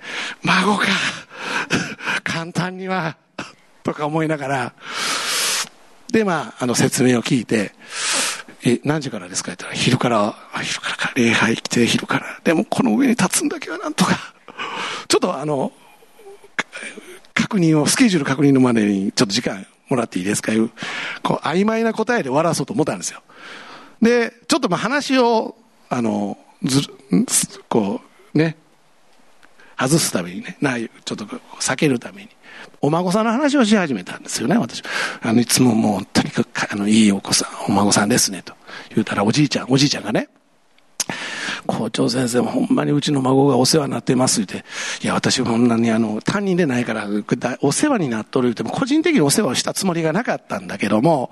[0.42, 0.86] 孫か
[2.24, 3.16] 簡単には
[3.84, 4.74] とか思いながら
[6.12, 7.72] で、まあ、あの、説明を聞いて、
[8.64, 9.52] え、何時からですか？
[9.52, 12.40] って言ったら、昼から、昼からか、礼拝来て、昼から。
[12.44, 14.34] でも、この上に立つんだけはなんとか。
[15.08, 15.72] ちょっとあの、
[17.34, 20.52] 確認を、スケジュール確認のまでに、ちょっと時間もらっていいですか？
[20.52, 20.70] いう、
[21.22, 23.22] こう、曖昧な答えで終わらそうと思ったんですよ。
[24.02, 25.56] で、ちょっとまあ話を、
[25.88, 26.82] あの、ず
[27.68, 28.02] こ
[28.34, 28.56] う、ね、
[29.78, 32.28] 外すためにね、ない、ちょっと避けるために。
[32.80, 34.82] お孫さんの話をし始めたんですよね、私。
[35.22, 38.54] あの、いつももう、とにかく、あの、いいお子さん、お孫さんですね、と
[38.90, 40.28] 言うたら、おじいちゃん、おじいちゃんがね、
[41.66, 44.64] 校長先生もほんまにうちの孫がお世話になってますって、
[45.02, 47.06] いや、私こんなにあの、担任でないから、
[47.60, 51.30] お世話になっとる言っても、個人的にお世話をしたつもりがなかったんだけども、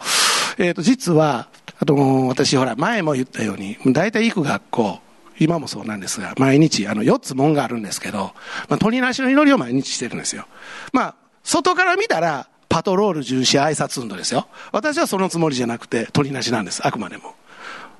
[0.59, 1.49] えっ、ー、と、実は、
[1.81, 1.95] あと、
[2.26, 5.01] 私ほら、前も言ったように、大体行く学校、
[5.39, 8.32] 今もそうなんですが、毎日、あの、4つ門があるんですけど、
[8.68, 10.47] まあ、鳥なしの祈りを毎日してるんですよ。
[10.93, 14.49] まあ、外から見たら、パトロール重視挨拶運動ですよ。
[14.72, 16.86] 私はそのつもりじゃなくて、鳥なしなんです。
[16.86, 17.34] あくまでも。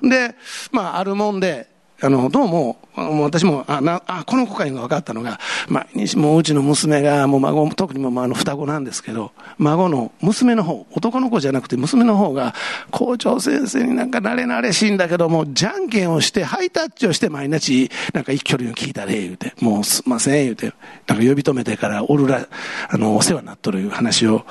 [0.01, 0.35] で、
[0.71, 1.69] まあ、あるもんで、
[2.01, 5.37] あの、どうも、私も、あ、な、あ、この子かいうのが分かったのが、
[5.67, 12.55] 毎日もううちの娘が、もう孫、特にもあの双子なんですけど、孫の娘の方、男の子じゃなくて娘の方が、
[12.91, 20.71] 校長先生になんか慣れ慣れしいんだけども、じゃんけんをして、ハイタッチをして毎日、なんか一距離を聞いたで、言うて、もうすんません、言うて、
[21.05, 22.47] なんか呼び止めてからおるら、
[22.87, 24.45] あの、お世話になっとるいう話を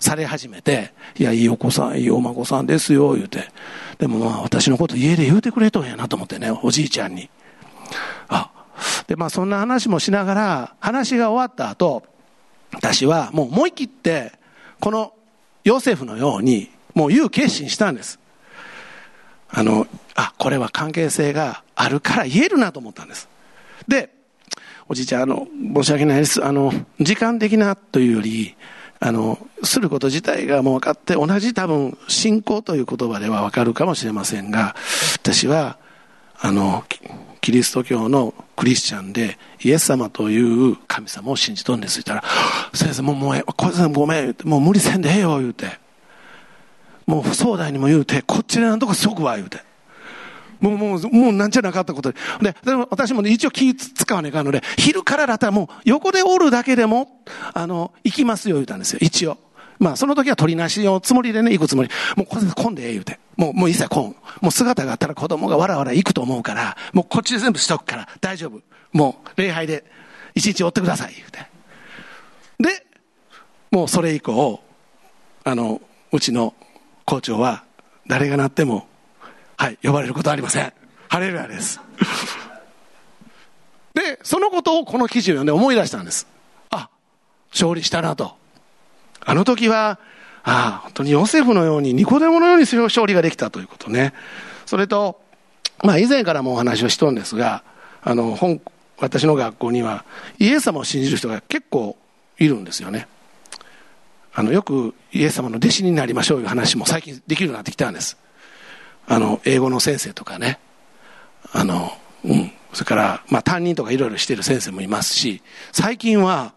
[0.00, 3.46] され始めて、いや、いいお子さん、いいお孫さんですよ、言うて。
[3.98, 7.28] でもまあ私のこと家で言うてくれとんやなと思ってね、おじいちゃんに。
[8.28, 8.50] あ、
[9.06, 12.04] でまあそんな話もしながら、話が終わった後、
[12.72, 14.32] 私はもう思い切って、
[14.80, 15.12] この
[15.64, 18.18] ヨセフのように、もう言う決心したんです。
[19.50, 23.28] あの、あ、これは関係性があるから言えるなと思ったんです。
[23.86, 24.10] で、
[24.88, 26.44] おじいちゃん、あの、申し訳ないです。
[26.44, 28.56] あの、時間的なというより、
[29.00, 34.74] あの、すること自体がもう分かって、同じ多分、信仰という言葉では分かるかもしれませんが、
[35.14, 35.78] 私は、
[36.40, 36.84] あの、
[37.40, 42.24] キリスト教のクリスチャンで、イエス様という神様を信じとんです言ったら、
[42.74, 45.78] 先生もう、もう、小さんごめん、もう無理せんでええよ、言うて。
[47.06, 49.67] もう、総代にも言うて、こっちでなんとかしとくわ、言うて。
[50.60, 52.18] もう、もう、もうなんちゃなかったことで。
[52.42, 57.22] で、でも私も、ね、一応気使わねえかんので、昼からだったらもう横でおるだけでも、
[57.54, 59.38] あの、行きますよ言うたんですよ、一応。
[59.78, 61.90] まあ、その時は取りなしのつもりでね、行くつもり。
[62.16, 63.20] もう、これ混んでええ言うて。
[63.36, 64.16] もう、もう一切混ん。
[64.40, 68.60] もう姿があったら子供がわらわら行くと思うから、もうこっちで全部しとくから、大丈夫。
[68.92, 69.84] もう、礼拝で、
[70.34, 71.38] 一日追ってください、言うて。
[72.58, 72.86] で、
[73.70, 74.60] もうそれ以降、
[75.44, 75.80] あの、
[76.10, 76.54] うちの
[77.04, 77.64] 校長は、
[78.08, 78.87] 誰がなっても、
[79.58, 80.72] はい、呼ばれることはありません。
[81.08, 81.80] ハレルヤです。
[83.92, 86.28] で、そのことをこの記事を読んで思い出したんです。
[86.70, 86.88] あ、
[87.50, 88.36] 勝利したなと。
[89.20, 89.98] あの時は、
[90.44, 94.14] ああ、本当にヨセフのように、ニコデモのように勝利ができたということね。
[94.64, 95.20] それと、
[95.82, 97.64] まあ以前からもお話をしとんですが、
[98.00, 98.60] あの、本、
[98.98, 100.04] 私の学校には、
[100.38, 101.96] イエス様を信じる人が結構
[102.38, 103.08] いるんですよね。
[104.32, 108.16] あの、よくイエス様の弟子になりましょういう話も最近できるようになってきたんです。
[109.08, 110.58] あの、英語の先生とかね。
[111.52, 111.90] あの、
[112.24, 112.52] うん。
[112.72, 115.42] それから、まあ担任とかいろいろしてる先生もいますし、
[115.72, 116.52] 最近は、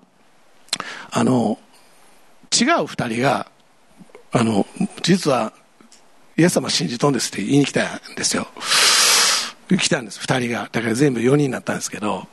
[1.11, 1.57] あの、
[2.51, 3.47] 違う二人が、
[4.33, 4.67] あの、
[5.01, 5.53] 実は、
[6.37, 8.47] イエス様信じとんですって言いに来たんですよ。
[9.69, 10.69] 来たんです、二人が。
[10.71, 12.27] だから全部四人になったんですけど、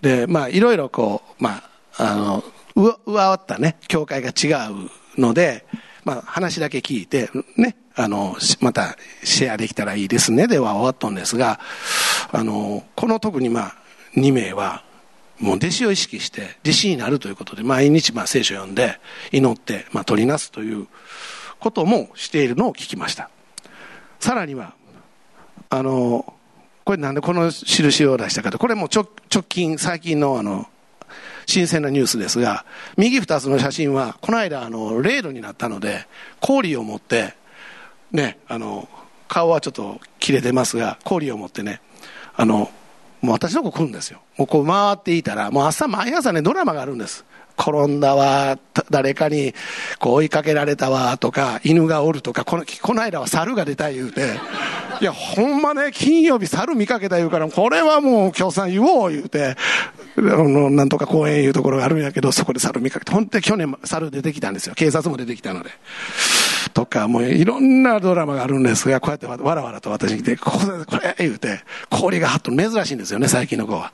[0.00, 1.62] で、まあ、いろいろこう、ま
[1.98, 2.44] あ、あの、
[2.74, 5.66] 上上ったね、教会が違うので、
[6.04, 11.60] まあ、話だけ聞いて、ね、あの、またシェアできたらいいですね、では終わったんですが、
[12.30, 13.74] あの、この特にまあ、
[14.16, 14.84] 2名は、
[15.42, 19.00] もう弟子を意識して弟子になるということで毎日まあ聖書を読んで
[19.32, 20.86] 祈ってまあ取りなすという
[21.58, 23.28] こともしているのを聞きました。
[24.20, 24.74] さらには
[25.68, 26.32] あの
[26.84, 29.06] これなんでこの印を出したかとこれも直
[29.48, 30.66] 近最近のあの
[31.46, 32.64] 新鮮なニュースですが
[32.96, 36.06] 右2つの写真はこの間あの0度になったので
[36.40, 37.34] 氷を持って
[38.12, 38.88] ねあの
[39.28, 41.80] 顔はちょっと切れてますが氷を持ってね
[42.34, 42.70] あの
[43.22, 44.20] もう私の子来るんですよ。
[44.36, 47.24] もうこう回っていたら、もう朝、毎朝ね、ドラマがあるんです。
[47.56, 48.58] 転んだわ、
[48.90, 49.54] 誰かに
[50.00, 54.40] こう追いかけられたわ、とか、犬がおるとか、この、この間は猿が出たい言うて、
[55.00, 59.56] いや、ほんまね、金曜日猿見かけた言うから、これはもう、今日さん言おう言うて、
[60.16, 64.74] あの、なんとか公園いうところがあるんやけど、そこで猿見かけて、本当に去年猿出てきたんですよ。
[64.74, 65.70] 警察も出てきたので。
[66.72, 71.60] とか、もういろんなドラマがあるんですが、こうやってわらわらと私に来て、ここでこれ言うて、
[71.90, 73.92] 氷がはっと珍しいんですよね、最近の子は。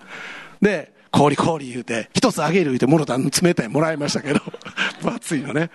[0.60, 4.40] で、氷氷言うて、一つあげる言うて、もろた冷たいもらいましたけど、
[5.02, 5.70] 分厚いのね。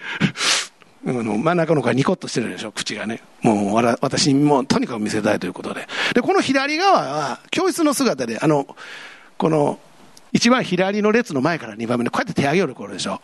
[1.06, 3.22] あの真ん中の子がニコッとしてるでしょ、口がね。
[3.41, 5.88] もうわら、私にもとにかく見せたいということで。
[6.14, 8.68] で、この左側は、教室の姿で、あの、
[9.38, 9.80] この、
[10.32, 13.22] 一番左の列の前から二番目で、こうやって手上げる頃でしょ。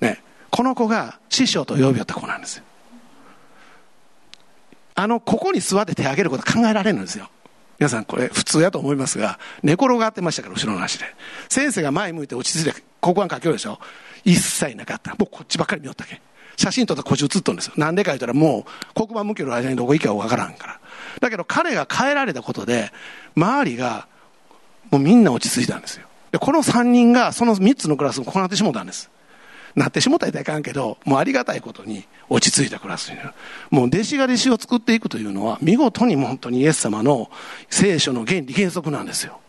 [0.00, 0.22] ね。
[0.50, 2.63] この子が師匠と呼びよった子なんですよ。
[4.94, 7.30] あの、ここに座って手を挙げること考えられるんですよ。
[7.78, 11.06] 皆さんこれ普通やと思いますが、寝転がってましたから、後ろの足で。
[11.48, 13.78] 先生が前向いて落ち着いて黒板書きよるでしょ？
[14.24, 15.10] 一切なかった。
[15.16, 16.22] もうこっちばっかり見よったけ。
[16.56, 17.74] 写真撮ったらこっち写っとんですよ。
[17.76, 18.64] なんでか言ったらもう
[18.94, 20.80] 黒板向ける間にどこ行くかわからんから。
[21.20, 22.92] だけど彼が変えられたことで、
[23.36, 24.06] 周りが
[24.92, 26.06] もうみんな落ち着いたんですよ。
[26.30, 29.10] で、この3人がその3つのクラスを行ってしもたんです。
[29.74, 33.30] なってしもたらいかんけど、もうありがたいことに落ち着いたクラスになる。
[33.70, 37.30] もう弟子が弟子を作っていくというのは、見事に本当にイエス様の
[37.70, 39.40] 聖書の原理原則なんですよ。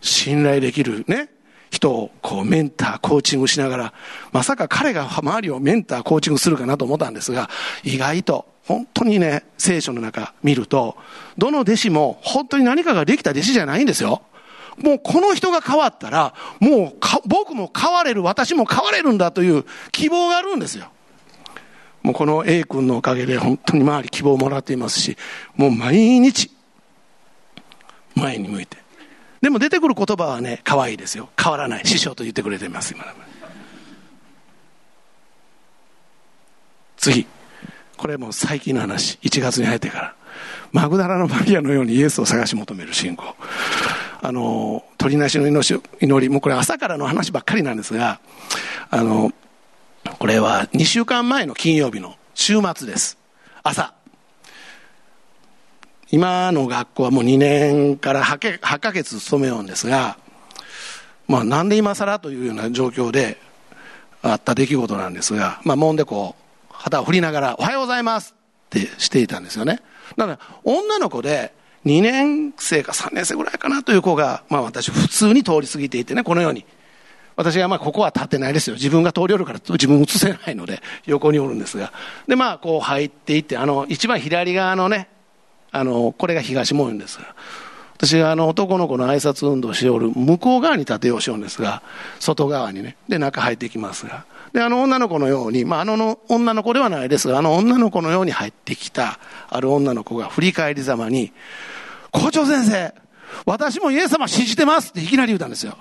[0.00, 1.30] 信頼できるね、
[1.70, 3.92] 人をこうメンター、コーチングしながら、
[4.32, 7.48] まさか彼が周りをメンター、コーチングするかなと思ったんですが、
[7.84, 10.96] 意外と本当にね、聖書の中見ると、
[11.38, 14.22] どの弟子も本当に何かができた弟子じゃないんですよ。
[14.82, 20.88] もうこの人が変わったら、もう僕も変われる、私も変われるんだという希望があるんですよ。
[22.02, 25.16] もうこの A 君のおかげで本当に周り希望をもらっていますし、
[25.56, 26.50] もう毎日、
[28.14, 28.78] 前に向いて。
[29.40, 31.28] でも出てくる言葉はね、可愛いですよ。
[31.40, 31.86] 変わらない。
[31.86, 33.04] 師匠と言ってくれています、今
[36.96, 37.26] 次。
[37.96, 39.18] これも最近の話。
[39.22, 40.14] 1月に入ってから。
[40.72, 43.34] マグダラのマリアのようにイエスを探し求める信仰。
[44.20, 48.20] あの、鳥なしの祈り、もうこれ朝からの話ばっかりなんですが、
[48.90, 49.32] あの、
[50.18, 53.18] これは2週間前の金曜日の週末です。
[53.62, 53.94] 朝。
[56.10, 60.18] 今の学校はもう2年から8か月勤めようんですが、
[61.26, 63.38] まあなんで今更というような状況で
[64.22, 68.34] あった出来事なんですが、まあもんでこう、旗を振りながら、おはようございます
[68.66, 69.80] ってしていたんですよね。
[70.16, 71.52] だから、女の子で、
[71.88, 76.64] 2年生か3年生ぐらいかなという子が、まあ私普通に通り過ぎていてね、このように。
[77.36, 78.74] 私はまあここは立ってないですよ。
[78.74, 81.92] 自分が通りおるから自分映せないので横におるんですが。
[82.26, 85.08] でまあこう入っていって、あの一番左側のね、
[85.70, 87.34] あの、これが東門ですが。
[87.96, 91.82] 私があの男の子の挨拶運動しておる向こう側に立てようしようんですが、
[92.20, 92.96] 外側にね。
[93.08, 94.24] で中入っていきますが。
[94.52, 99.18] で、あの女の子のように、まあ、あの女の子ではないですが、あの女の子のように入ってきた、
[99.48, 101.32] ある女の子が振り返りざまに、
[102.12, 102.94] 校長先生、
[103.44, 105.76] 私もイエス様信じてますっていきなり言うたんですよ。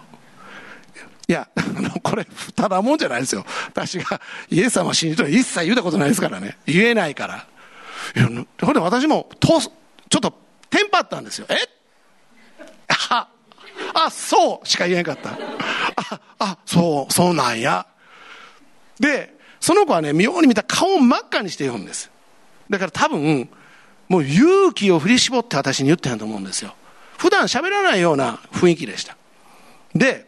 [1.28, 2.26] いや、あの、これ、
[2.56, 3.46] ただもんじゃないですよ。
[3.68, 6.58] 私がイエス様信じて一切言うたことないですからね。
[6.66, 7.48] 言えないから。
[8.16, 8.28] いや、
[8.62, 9.70] ほんで私も、と、ちょ
[10.18, 10.34] っと、
[10.70, 11.48] テンパったんですよ。
[11.50, 11.56] え
[12.88, 13.28] は、
[13.94, 15.32] あ、そうしか言えんかった。
[15.32, 17.86] あ、あ、そう、そうなんや。
[19.00, 22.10] で、その子はね、妙に見た顔を真っ赤にして言うんです。
[22.70, 23.50] だから多分、
[24.08, 26.74] もう勇気を振り絞って私に言ってんと思うんですよ。
[27.18, 29.18] 普段喋らないような雰囲気でした。
[29.94, 30.28] で、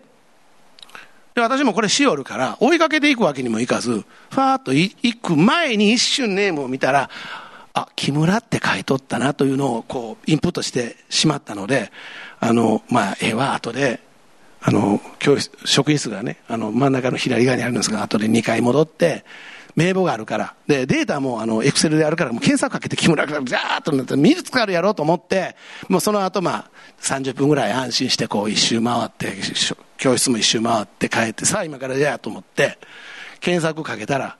[1.35, 7.09] で私もこれしおるから、追いかけていくわけにもいかず、ファーっと行く前に一瞬ネームを見たら、
[7.73, 11.91] あ、木村って書いとったなというのをこう、インプットしてしまったので、
[12.39, 14.01] あの、まあ、絵は後で、
[14.61, 19.23] あの、教室、職員室がね、あの、真ん中の左側にあるんですが、後で2回戻って、
[19.79, 20.55] 名簿があるから。
[20.67, 25.55] で、データもあの、エクセルであるから、もう検索かけて木村がザーッとなって、見つかるやろうと思って、
[25.87, 26.71] もうその後まあ、
[27.01, 29.33] 30分ぐらい安心してこう一周回って、
[29.97, 32.77] 教室も一周回って帰って、さあ今からじゃあと思って、
[33.39, 34.37] 検索かけたら、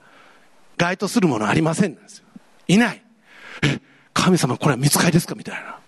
[0.76, 2.24] 該当するものありませんなんですよ。
[2.68, 3.02] いない。
[3.62, 3.80] え、
[4.12, 5.34] 神様これは見つかりですか？
[5.34, 5.78] みたいな。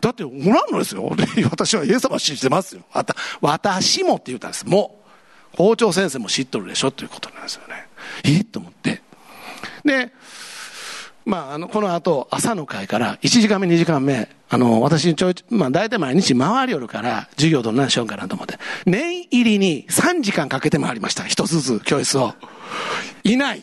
[0.00, 1.10] だっておらんのですよ。
[1.50, 2.82] 私はイエス様信じてますよ。
[2.92, 4.66] あた私もって言ったんです。
[4.66, 5.00] も
[5.54, 5.56] う。
[5.56, 6.90] 校長先生も知っとるでしょ？
[6.90, 7.85] ということなんですよね。
[8.24, 8.44] え？
[8.44, 9.02] と思って。
[9.84, 10.12] で、
[11.26, 21.24] まあ、あの、この後、朝の会から、1時間目、2時間目、あの、私ちょい、まあ、大体毎日回りよるから、授業どんなんしようかなと思って、念入りに3時間かけて回りました。
[21.24, 22.34] 一つずつ、教室を。
[23.24, 23.62] いない。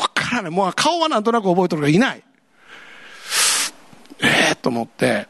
[0.00, 0.50] わからない。
[0.50, 2.22] もう顔はなんとなく覚えとるがいない。
[4.22, 5.28] ええと思って、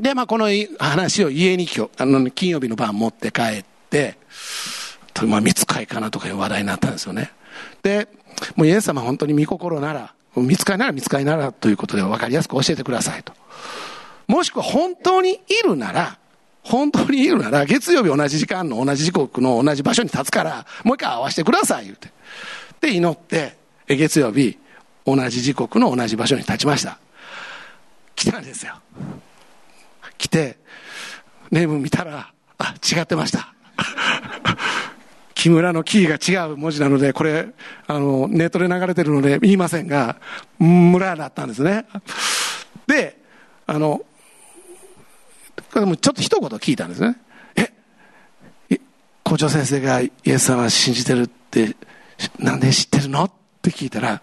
[0.00, 0.48] で、まあ、この
[0.80, 4.18] 話を家に今日、あの、金曜日の晩持って帰って、
[5.14, 7.30] とまあ、見つかいかなとかいう話題になったんですよね。
[7.82, 8.08] で、
[8.54, 13.32] もうイエス様本当に見心なら、見つかいなら見つかいならということで分かりやすく教えてくださいと。
[14.26, 16.18] もしくは本当にいるなら、
[16.62, 22.10] 本当にいるなら、月曜日同じ時間の同じ時刻の同じ場所に立つから、もう一回会わせてください、言うて。
[22.80, 24.58] で、祈って、月曜日、
[25.06, 26.98] 同じ時刻の同じ場所に立ちました。
[28.16, 28.74] 来たんですよ。
[30.18, 30.58] 来て、
[31.52, 33.54] ネーム見たら、あ、違ってました。
[35.46, 37.46] 木村のキーが違う文字なので、これ、
[37.86, 40.16] あの、ネットで流れてるので言いませんが、
[40.58, 41.86] 村だったんですね。
[42.88, 43.16] で、
[43.64, 44.00] あの、
[45.72, 47.16] ちょっと一言聞いたんですね。
[47.54, 48.80] え、
[49.22, 51.76] 校長先生がイエス様を信じてるって、
[52.40, 53.22] なんで知ってるの？
[53.24, 53.30] っ
[53.62, 54.22] て聞いたら、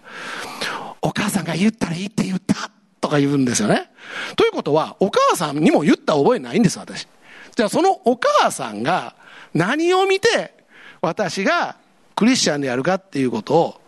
[1.00, 2.70] お母さんが言ったらいいって言った
[3.00, 3.90] とか言うんですよね。
[4.36, 7.08] ということは、お母さんにも言った覚えないんです、私。
[7.56, 9.16] じゃあそのお母さんが
[9.54, 10.52] 何を見て
[11.06, 11.76] 私が
[12.16, 13.80] クリスチャンであるかっていうことを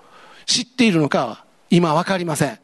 [0.47, 2.59] 知っているのかは今わかりません。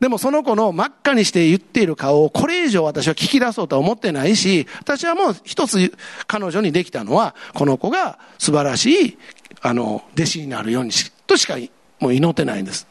[0.00, 5.96] でもその子の真っ赤にして言っている顔をこれ以上私は聞き出そうとは思ってないし、私はもう一つ
[6.26, 9.18] 彼女にできたのは、この子が素晴らしい、
[9.62, 11.56] あの、弟子になるようにし、としか
[12.00, 12.86] もう祈ってないんです。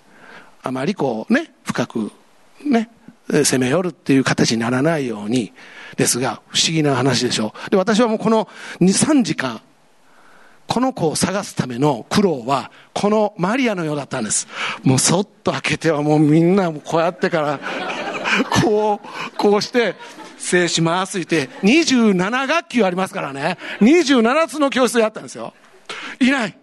[0.63, 2.11] あまりこうね、深く
[2.65, 2.89] ね、
[3.29, 5.53] 攻め寄るっていう形にならないように、
[5.97, 7.69] ですが、不思議な話でしょう。
[7.69, 8.47] で、私はもうこの
[8.79, 9.61] 2、3時間、
[10.67, 14.47] この子を探すための苦労は、このマリアのようだったんです。
[14.83, 17.59] もうそっと開けてはもうみんなこうやってから、
[18.63, 19.95] こう、こうして、
[20.37, 23.57] 失礼しますって、27学級ありますからね。
[23.79, 25.53] 27つの教室やったんですよ。
[26.19, 26.57] いない。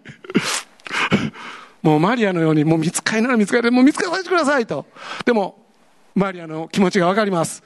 [1.81, 4.85] もうマリアのように、もう見つかりなら見つかり、もう見つからせてくださいと。
[5.25, 5.65] でも、
[6.13, 7.63] マリアの気持ちがわかります。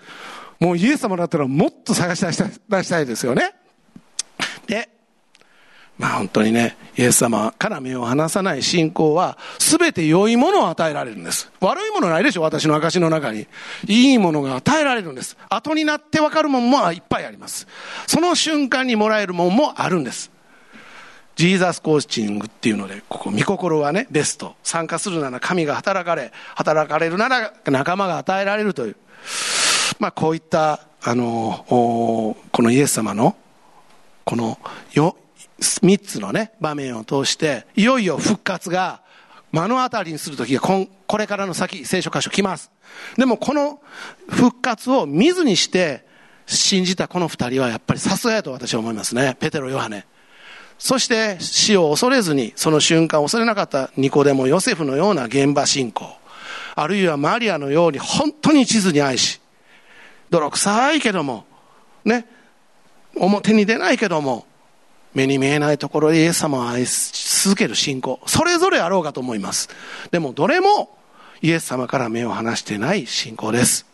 [0.60, 3.54] もうイエス様だったらもっと探し出したい出したいですよね。
[4.68, 4.90] で、
[5.98, 11.50] まあ本当にね、イエス様から目を離さない信仰は、すべて良いものを与えられるんです。
[11.62, 13.48] 悪いものないでしょ、私の証の中に。
[13.88, 15.38] いいものが与えられるんです。
[15.50, 17.68] 後になって分かるものもいっぱいあります。
[18.08, 20.32] その瞬間にもらえるものもあるんです。
[21.36, 24.56] ジーザスコーチングっていうので、ここ、見心はね、ベスト。
[24.64, 28.96] 参加するなら神が働かれ、働かれるなら仲間が与えられるという。
[30.00, 33.36] まあこういった、あの、このイエス様の、
[34.24, 34.58] この
[34.94, 35.18] よ、
[35.60, 39.02] 三つのね、場面を通して、いよいよ復活が
[39.52, 42.72] 目の当たりにするときがこ、これからの先、聖書箇所来ます。
[43.18, 43.80] でもこの
[44.30, 46.06] 復活を見ずにして
[46.46, 49.38] 信じたこの二人はやっぱりさすがやと私は思いますね。
[49.40, 50.06] ペテロ・ヨハネ。
[50.78, 56.06] そして死を恐れずに、その瞬間恐れなかったニコデモ・ヨセフのような現場信仰。
[56.76, 59.40] あるいはマリアのように本当に地図に愛し、
[60.30, 61.46] 泥臭いけども、
[62.04, 62.28] ね、
[63.16, 64.46] 表に出ないけども、
[65.16, 68.20] 目に見えないところでイエス様を愛し続ける信仰。
[68.28, 69.70] それぞれあろうかと思います。
[70.12, 70.96] でもどれも
[71.42, 73.86] イエス様から目を離してない信仰です。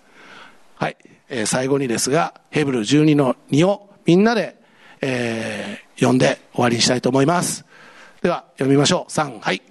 [0.76, 0.98] はい。
[1.30, 4.56] えー、最後にですが、ヘブル12の2をみんなで、
[5.00, 7.66] えー、読んで終わりにしたいと思います。
[8.22, 9.12] では、読みましょう。
[9.12, 9.62] 3、はい。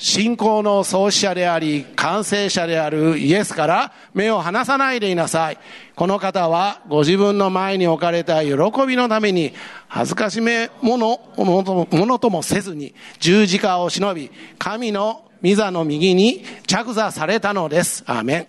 [0.00, 5.58] 信仰の創始者であり、完成者であるイエスから目を離さないでいなさい。
[5.94, 8.50] この方はご自分の前に置かれた喜
[8.88, 9.52] びのために
[9.88, 11.62] 恥ずかしめものも
[12.06, 18.02] のともせずに十字架を忍び、神の御座の右に着座されたのです。
[18.06, 18.46] アーメン。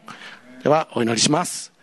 [0.64, 1.74] ではお祈りします。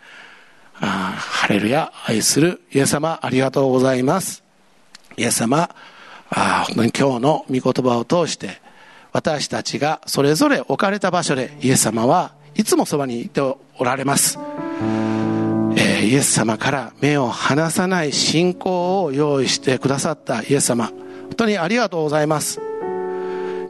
[0.79, 4.43] あーハレルヤ、愛するイエス様ありがとうございます。
[5.15, 5.69] イエス様、
[6.31, 8.67] あ本当に今日の御言葉を通して、
[9.11, 14.37] 私たちがそれぞれ置かれた場所でイエス様はいつもそばにいておられます。
[15.75, 20.95] えーイエス様から目を離さない信仰を用意してくださったイエス様、本
[21.37, 22.68] 当にありがとうございます。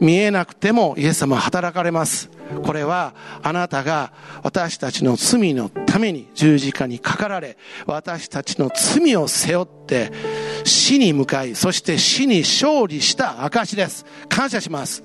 [0.00, 2.30] 見えなくてもイエス様は働かれます。
[2.64, 10.10] これはあなたが私たちの罪のために十字架にかかられ、私たちの罪を背負って
[10.64, 14.04] 死に向かい、そして死に勝利した証です。
[14.28, 15.04] 感謝します。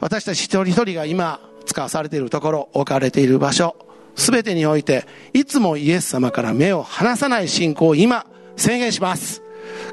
[0.00, 3.76] 私たち一人一人が今使わされているところ、置かれている場所、
[4.14, 8.26] すべてにおいて、いつもイエス様から目を離さない信仰を今
[8.56, 9.42] 宣言します。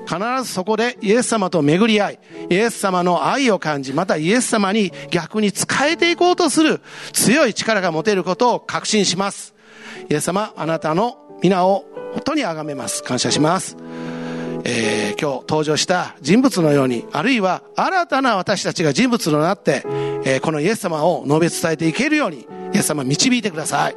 [0.05, 2.19] 必ずそこでイエス様と巡り合い、
[2.49, 6.81] イエス様の愛を感じ、またイエス様に逆に仕えていこうとする
[7.13, 9.53] 強い力が持てることを確信します。
[10.09, 13.03] イエス様、あなたの皆を本当に崇めます。
[13.03, 13.77] 感謝します。
[14.65, 19.83] えー今日登場した人物のように、あるいは新たな私たちが人物となって、
[20.25, 23.95] えーこのイエス様を述べ伝えていけるように、イエス様導いてください。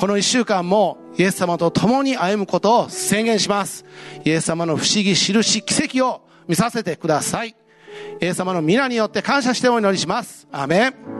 [0.00, 3.84] この一週間もイエス様と共に歩むことを宣言します。
[4.24, 7.50] イエス様の不思議、印、奇跡を見させてください。
[7.50, 10.48] イエス様の皆によって感謝してお祈りします。
[10.50, 11.10] アメン。